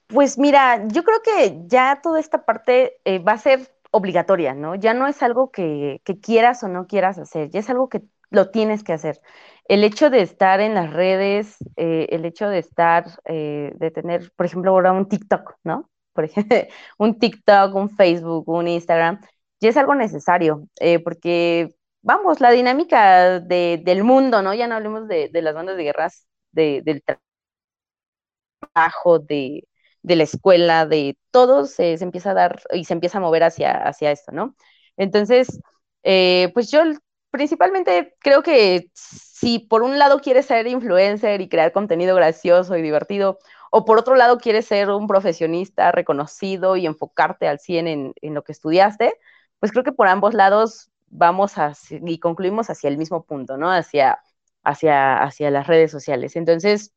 [0.06, 4.74] Pues mira, yo creo que ya toda esta parte eh, va a ser obligatoria, ¿no?
[4.74, 8.50] Ya no es algo que, quieras o no quieras hacer, ya es algo que lo
[8.50, 9.20] tienes que hacer.
[9.66, 14.30] El hecho de estar en las redes, eh, el hecho de estar, eh, de tener,
[14.36, 15.90] por ejemplo, ahora un TikTok, ¿no?
[16.12, 16.56] Por ejemplo,
[16.98, 19.20] un TikTok, un Facebook, un Instagram,
[19.60, 20.68] ya es algo necesario,
[21.04, 24.52] porque, vamos, la dinámica del mundo, ¿no?
[24.54, 27.02] Ya no hablemos de, las bandas de guerras, del
[28.74, 29.68] trabajo, de,
[30.02, 33.72] de la escuela, de todo, se, empieza a dar y se empieza a mover hacia,
[33.72, 34.56] hacia esto, ¿no?
[34.96, 35.60] Entonces,
[36.02, 36.80] eh, pues yo
[37.30, 42.82] principalmente creo que si por un lado quieres ser influencer y crear contenido gracioso y
[42.82, 43.38] divertido,
[43.70, 48.34] o por otro lado quieres ser un profesionista reconocido y enfocarte al 100 en, en
[48.34, 49.14] lo que estudiaste,
[49.58, 53.70] pues creo que por ambos lados vamos a, y concluimos hacia el mismo punto, ¿no?
[53.70, 54.20] Hacia,
[54.62, 56.36] hacia, hacia las redes sociales.
[56.36, 56.92] Entonces,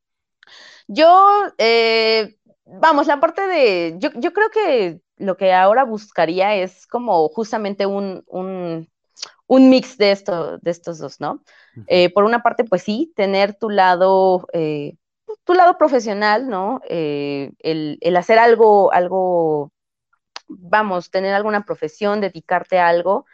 [0.88, 7.28] yo eh, vamos, la parte de, yo, creo que lo que ahora buscaría es como
[7.30, 8.24] justamente un,
[9.48, 11.44] mix de, esto, de estos dos, ¿no?
[11.88, 14.96] Eh, por una parte, pues sí, tener tu lado, eh,
[15.44, 16.82] tu lado profesional, ¿no?
[16.90, 19.72] Eh, el, el, hacer algo, algo,
[20.48, 23.26] vamos, tener alguna profesión, dedicarte a algo,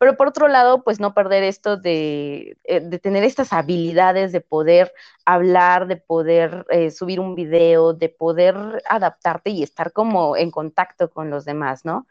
[0.00, 4.40] pero por otro lado, pues no perder esto de, eh, de tener estas habilidades de
[4.40, 4.94] poder
[5.26, 11.10] hablar, de poder eh, subir un video, de poder adaptarte y estar como en contacto
[11.10, 12.06] con los demás, ¿no?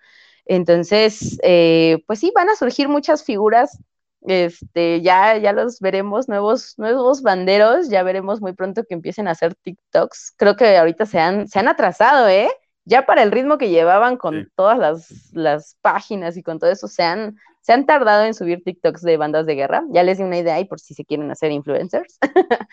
[0.46, 3.80] Entonces, eh, pues sí, van a surgir muchas figuras
[4.22, 9.32] este, ya, ya los veremos, nuevos, nuevos banderos, ya veremos muy pronto que empiecen a
[9.32, 10.34] hacer TikToks.
[10.38, 12.50] Creo que ahorita se han, se han atrasado, ¿eh?
[12.86, 16.88] Ya para el ritmo que llevaban con todas las, las, páginas y con todo eso,
[16.88, 19.84] se han, se han tardado en subir TikToks de bandas de guerra.
[19.92, 22.18] Ya les di una idea ahí por si se quieren hacer influencers.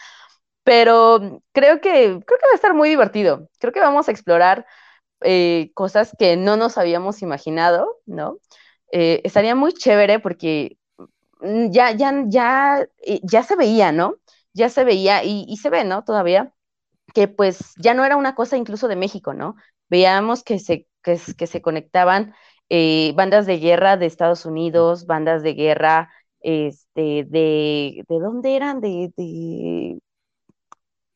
[0.64, 3.48] Pero creo que, creo que va a estar muy divertido.
[3.58, 4.66] Creo que vamos a explorar
[5.22, 8.38] eh, cosas que no nos habíamos imaginado, ¿no?
[8.92, 10.78] Eh, estaría muy chévere porque
[11.40, 14.16] mm, ya, ya, ya, eh, ya se veía, ¿no?
[14.54, 16.04] Ya se veía y, y se ve, ¿no?
[16.04, 16.52] Todavía
[17.14, 19.56] que pues ya no era una cosa incluso de México, ¿no?
[19.88, 22.34] Veíamos que se, que se conectaban
[22.68, 26.10] eh, bandas de guerra de Estados Unidos, bandas de guerra
[26.40, 28.80] este, de, ¿de dónde eran?
[28.80, 29.12] De,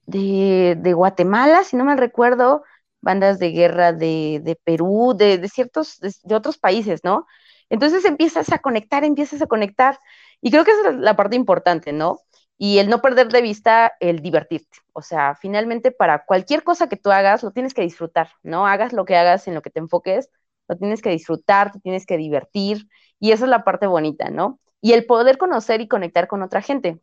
[0.07, 2.65] de, de, Guatemala, si no me recuerdo,
[3.01, 7.27] bandas de guerra de, de Perú, de, de ciertos, de, otros países, ¿no?
[7.69, 9.99] Entonces empiezas a conectar, empiezas a conectar,
[10.41, 12.21] y creo que esa es la parte importante, ¿no?
[12.59, 14.79] Y el no perder de vista el divertirte.
[14.93, 18.67] O sea, finalmente para cualquier cosa que tú hagas, lo tienes que disfrutar, ¿no?
[18.67, 20.29] Hagas lo que hagas, en lo que te enfoques,
[20.71, 24.61] lo tienes que disfrutar, te tienes que divertir y esa es la parte bonita, ¿no?
[24.81, 27.01] Y el poder conocer y conectar con otra gente.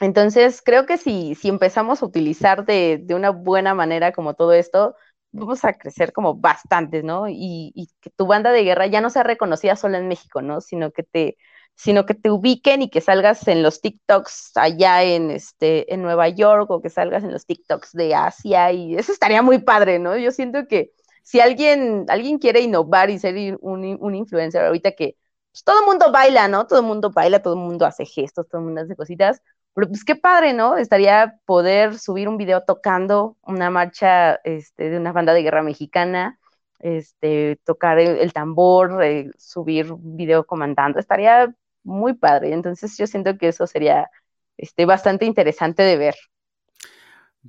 [0.00, 4.94] Entonces, creo que si, si empezamos a utilizar de, una buena manera como todo esto,
[5.32, 7.28] vamos a crecer como bastante, ¿no?
[7.28, 10.60] Y, y, que tu banda de guerra ya no sea reconocida solo en México, ¿no?
[10.60, 11.36] Sino que te,
[11.74, 16.28] sino que te ubiquen y que salgas en los TikToks allá en, este, en Nueva
[16.28, 20.16] York o que salgas en los TikToks de Asia y eso estaría muy padre, ¿no?
[20.16, 20.92] Yo siento que
[21.30, 25.16] si alguien, alguien quiere innovar y ser un, un influencer ahorita que
[25.52, 26.66] pues, todo el mundo baila, ¿no?
[26.66, 29.40] Todo el mundo baila, todo el mundo hace gestos, todo el mundo hace cositas,
[29.72, 30.76] pero pues qué padre, ¿no?
[30.76, 36.40] Estaría poder subir un video tocando una marcha este, de una banda de guerra mexicana,
[36.80, 41.54] este, tocar el, tambor, eh, subir un video comandando, estaría
[41.84, 42.52] muy padre.
[42.52, 44.10] Entonces yo siento que eso sería
[44.56, 46.16] este, bastante interesante de ver.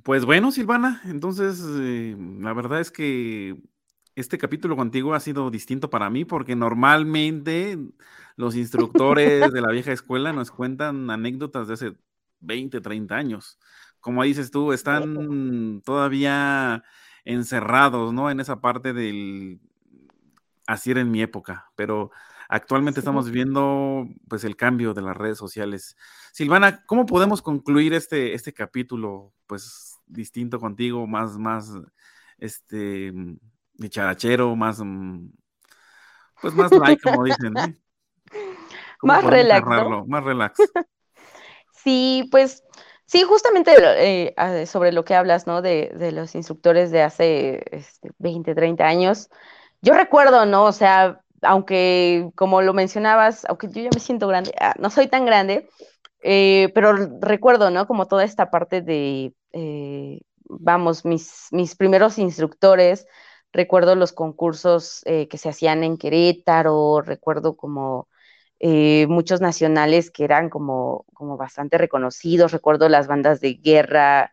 [0.04, 3.60] Pues bueno, Silvana, entonces eh, la verdad es que
[4.14, 7.78] este capítulo contigo ha sido distinto para mí porque normalmente
[8.36, 11.96] los instructores de la vieja escuela nos cuentan anécdotas de hace
[12.40, 13.58] 20, 30 años.
[14.00, 16.82] Como dices tú, están todavía
[17.24, 18.30] encerrados, ¿no?
[18.30, 19.60] En esa parte del...
[20.66, 22.12] Así era en mi época, pero
[22.48, 25.96] actualmente estamos viendo pues el cambio de las redes sociales.
[26.32, 31.72] Silvana, ¿cómo podemos concluir este, este capítulo pues distinto contigo, más, más,
[32.38, 33.12] este,
[33.82, 35.28] de charachero, más, mm,
[36.40, 37.54] pues más like, como dicen,
[39.02, 39.66] Más relax.
[40.06, 40.58] Más relax.
[41.72, 42.62] sí, pues
[43.04, 45.60] sí, justamente eh, sobre lo que hablas, ¿no?
[45.60, 49.28] De, de los instructores de hace este, 20, 30 años.
[49.82, 50.64] Yo recuerdo, ¿no?
[50.64, 55.08] O sea, aunque como lo mencionabas, aunque yo ya me siento grande, ah, no soy
[55.08, 55.68] tan grande,
[56.22, 57.86] eh, pero recuerdo, ¿no?
[57.86, 63.06] Como toda esta parte de, eh, vamos, mis, mis primeros instructores,
[63.52, 68.08] recuerdo los concursos eh, que se hacían en Querétaro, recuerdo como
[69.08, 74.32] muchos nacionales que eran como, como bastante reconocidos, recuerdo las bandas de guerra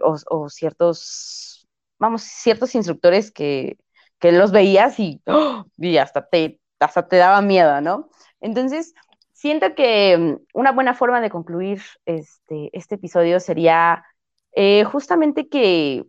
[0.00, 1.66] o, ciertos,
[1.98, 3.78] vamos, ciertos instructores que,
[4.18, 5.64] que los veías y, ¡oh!
[5.76, 8.10] y hasta, te, hasta te daba miedo, ¿no?
[8.40, 8.94] Entonces,
[9.32, 14.04] siento que mm, una buena forma de concluir este, este episodio sería
[14.52, 16.04] eh, justamente que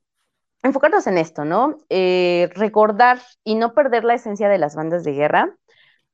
[0.68, 1.78] enfocarnos en esto, ¿no?
[1.90, 5.56] Eh, recordar y no perder la esencia de las bandas de guerra,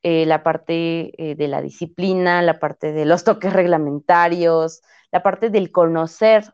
[0.04, 4.82] eh, la parte de la disciplina, la parte de los toques reglamentarios,
[5.12, 6.52] la parte del conocer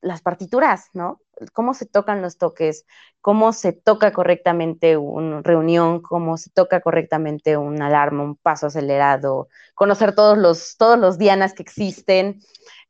[0.00, 1.20] las partituras, ¿no?
[1.52, 2.86] Cómo se tocan los toques,
[3.22, 9.48] cómo se toca correctamente una reunión, cómo se toca correctamente un alarma, un paso acelerado,
[9.74, 12.40] conocer todos los, todos los dianas que existen,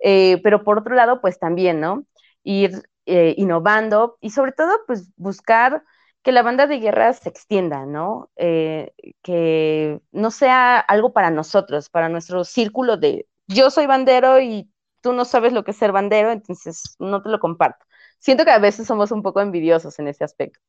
[0.01, 2.05] eh, pero por otro lado, pues también, ¿no?
[2.43, 5.83] Ir eh, innovando y sobre todo, pues buscar
[6.23, 8.31] que la banda de guerra se extienda, ¿no?
[8.37, 8.93] Eh,
[9.23, 15.13] que no sea algo para nosotros, para nuestro círculo de yo soy bandero y tú
[15.13, 17.85] no sabes lo que es ser bandero, entonces no te lo comparto
[18.19, 20.61] siento que a veces somos un poco envidiosos en ese aspecto.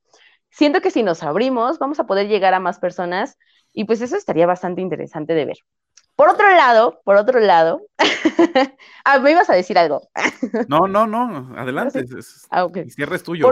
[0.49, 3.37] Siento que si nos abrimos, vamos a poder llegar a más personas
[3.73, 5.57] y pues eso estaría bastante interesante de ver.
[6.15, 7.81] Por otro lado, por otro lado,
[9.05, 10.09] ah, me ibas a decir algo.
[10.67, 12.05] no, no, no, adelante.
[12.49, 12.89] Ah, okay.
[12.89, 13.51] Cierre es tuyo.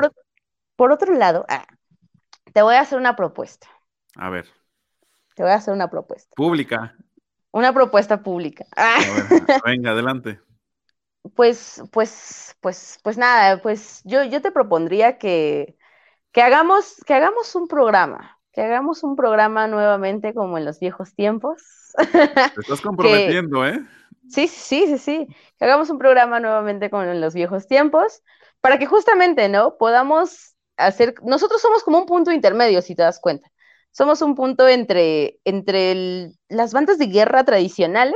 [0.76, 1.66] Por, otro lado, ah,
[2.54, 3.68] te voy a hacer una propuesta.
[4.16, 4.46] A ver.
[5.36, 6.34] Te voy a hacer una propuesta.
[6.36, 6.96] Pública.
[7.52, 8.66] Una propuesta pública.
[9.66, 10.40] venga, adelante
[11.36, 15.78] pues, pues, pues, pues nada, pues yo, yo te propondría que,
[16.32, 21.14] que, hagamos, que hagamos un programa, que hagamos un programa nuevamente como en los viejos
[21.14, 21.62] tiempos.
[22.56, 23.80] Te estás comprometiendo, ¿eh?
[24.30, 25.28] Sí, sí, sí, sí,
[25.58, 28.22] que hagamos un programa nuevamente como en los viejos tiempos,
[28.62, 29.78] para que justamente, ¿no?
[29.78, 33.50] Podamos hacer, nosotros somos como un punto intermedio, si te das cuenta.
[33.92, 38.16] Somos un punto entre, entre las bandas de guerra tradicionales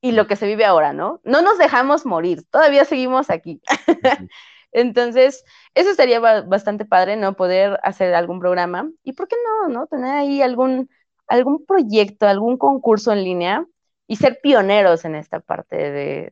[0.00, 1.20] y lo que se vive ahora, ¿no?
[1.24, 3.60] No nos dejamos morir, todavía seguimos aquí.
[4.72, 5.44] Entonces,
[5.76, 7.36] eso estaría bastante padre, ¿no?
[7.36, 8.90] Poder hacer algún programa.
[9.04, 9.86] ¿Y por qué no, no?
[9.86, 10.88] Tener ahí algún,
[11.28, 13.66] algún proyecto, algún concurso en línea
[14.06, 15.76] y ser pioneros en esta parte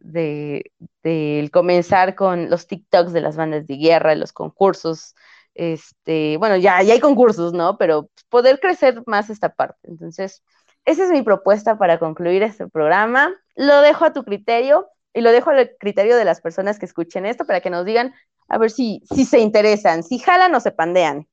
[0.00, 0.70] de,
[1.02, 5.14] de, comenzar con los TikToks de las bandas de guerra, los concursos.
[5.54, 7.76] Este, bueno, ya, ya hay concursos, ¿no?
[7.76, 9.90] Pero poder crecer más esta parte.
[9.90, 10.42] Entonces,
[10.86, 13.30] esa es mi propuesta para concluir este programa.
[13.56, 17.26] Lo dejo a tu criterio y lo dejo al criterio de las personas que escuchen
[17.26, 18.14] esto para que nos digan
[18.48, 21.26] a ver si, si se interesan, si jalan o se pandean.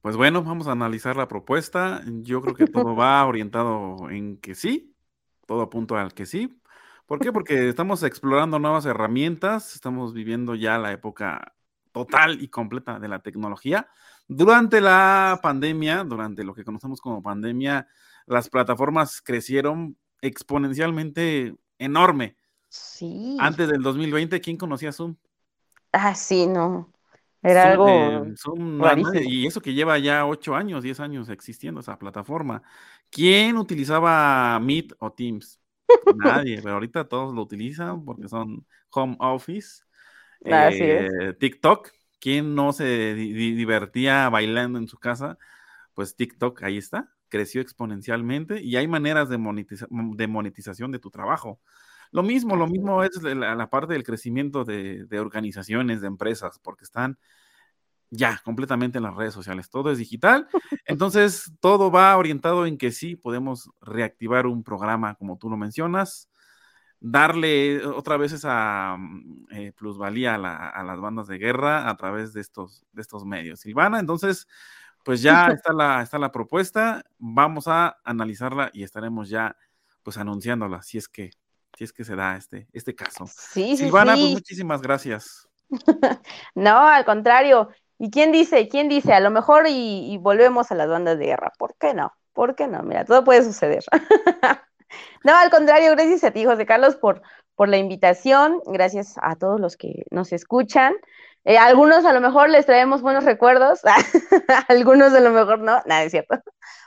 [0.00, 2.02] Pues bueno, vamos a analizar la propuesta.
[2.06, 4.94] Yo creo que todo va orientado en que sí,
[5.46, 6.60] todo apunta al que sí.
[7.06, 7.32] ¿Por qué?
[7.32, 11.54] Porque estamos explorando nuevas herramientas, estamos viviendo ya la época
[11.92, 13.88] total y completa de la tecnología.
[14.28, 17.88] Durante la pandemia, durante lo que conocemos como pandemia,
[18.26, 22.36] las plataformas crecieron exponencialmente enorme.
[22.68, 23.36] Sí.
[23.40, 25.16] Antes del 2020, ¿quién conocía Zoom?
[25.92, 26.92] Ah, sí, no.
[27.42, 32.62] Era algo eh, Y eso que lleva ya ocho años, diez años existiendo esa plataforma.
[33.10, 35.60] ¿Quién utilizaba Meet o Teams?
[36.16, 39.82] Nadie, pero ahorita todos lo utilizan porque son home office.
[40.40, 45.36] Eh, TikTok, ¿quién no se divertía bailando en su casa?
[45.94, 51.60] Pues TikTok, ahí está, creció exponencialmente y hay maneras de, monetización de tu trabajo.
[52.10, 57.18] Lo mismo, lo mismo es la, parte del crecimiento de, organizaciones, de empresas, porque están
[58.10, 59.68] ya completamente en las redes sociales.
[59.68, 60.48] Todo es digital.
[60.86, 66.30] Entonces, todo va orientado en que sí podemos reactivar un programa, como tú lo mencionas,
[67.00, 72.40] darle otra vez esa mm, eh, plusvalía a, las bandas de guerra a través de
[72.40, 73.60] estos, de estos medios.
[73.60, 74.48] Silvana, entonces,
[75.04, 77.04] pues ya está la, está la propuesta.
[77.18, 79.56] Vamos a analizarla y estaremos ya
[80.02, 81.32] pues anunciándola, si es que
[81.78, 83.26] si es que se da este, este caso.
[83.28, 85.48] Sí, Silvana, pues muchísimas gracias.
[86.56, 87.68] no, al contrario.
[88.00, 88.68] ¿Y quién dice?
[88.68, 89.12] ¿Quién dice?
[89.12, 91.52] A lo mejor y, volvemos a las bandas de guerra.
[91.56, 92.12] ¿Por qué no?
[92.32, 92.82] ¿Por qué no?
[92.82, 93.84] Mira, todo puede suceder.
[95.22, 97.22] no, al contrario, gracias a ti, José Carlos, por,
[97.54, 98.60] por la invitación.
[98.66, 100.94] Gracias a todos los que nos escuchan.
[101.44, 103.82] Eh, algunos a lo mejor les traemos buenos recuerdos,
[104.68, 106.40] algunos a lo mejor no, nada es cierto.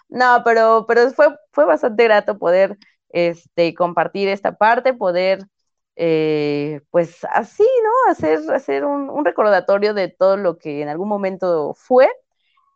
[0.10, 2.78] No, pero, pero fue, fue bastante grato poder
[3.14, 5.47] este, compartir esta parte, poder,
[5.95, 8.12] eh, pues así, ¿no?
[8.12, 12.09] Hacer, hacer un, recordatorio de todo lo que en algún momento fue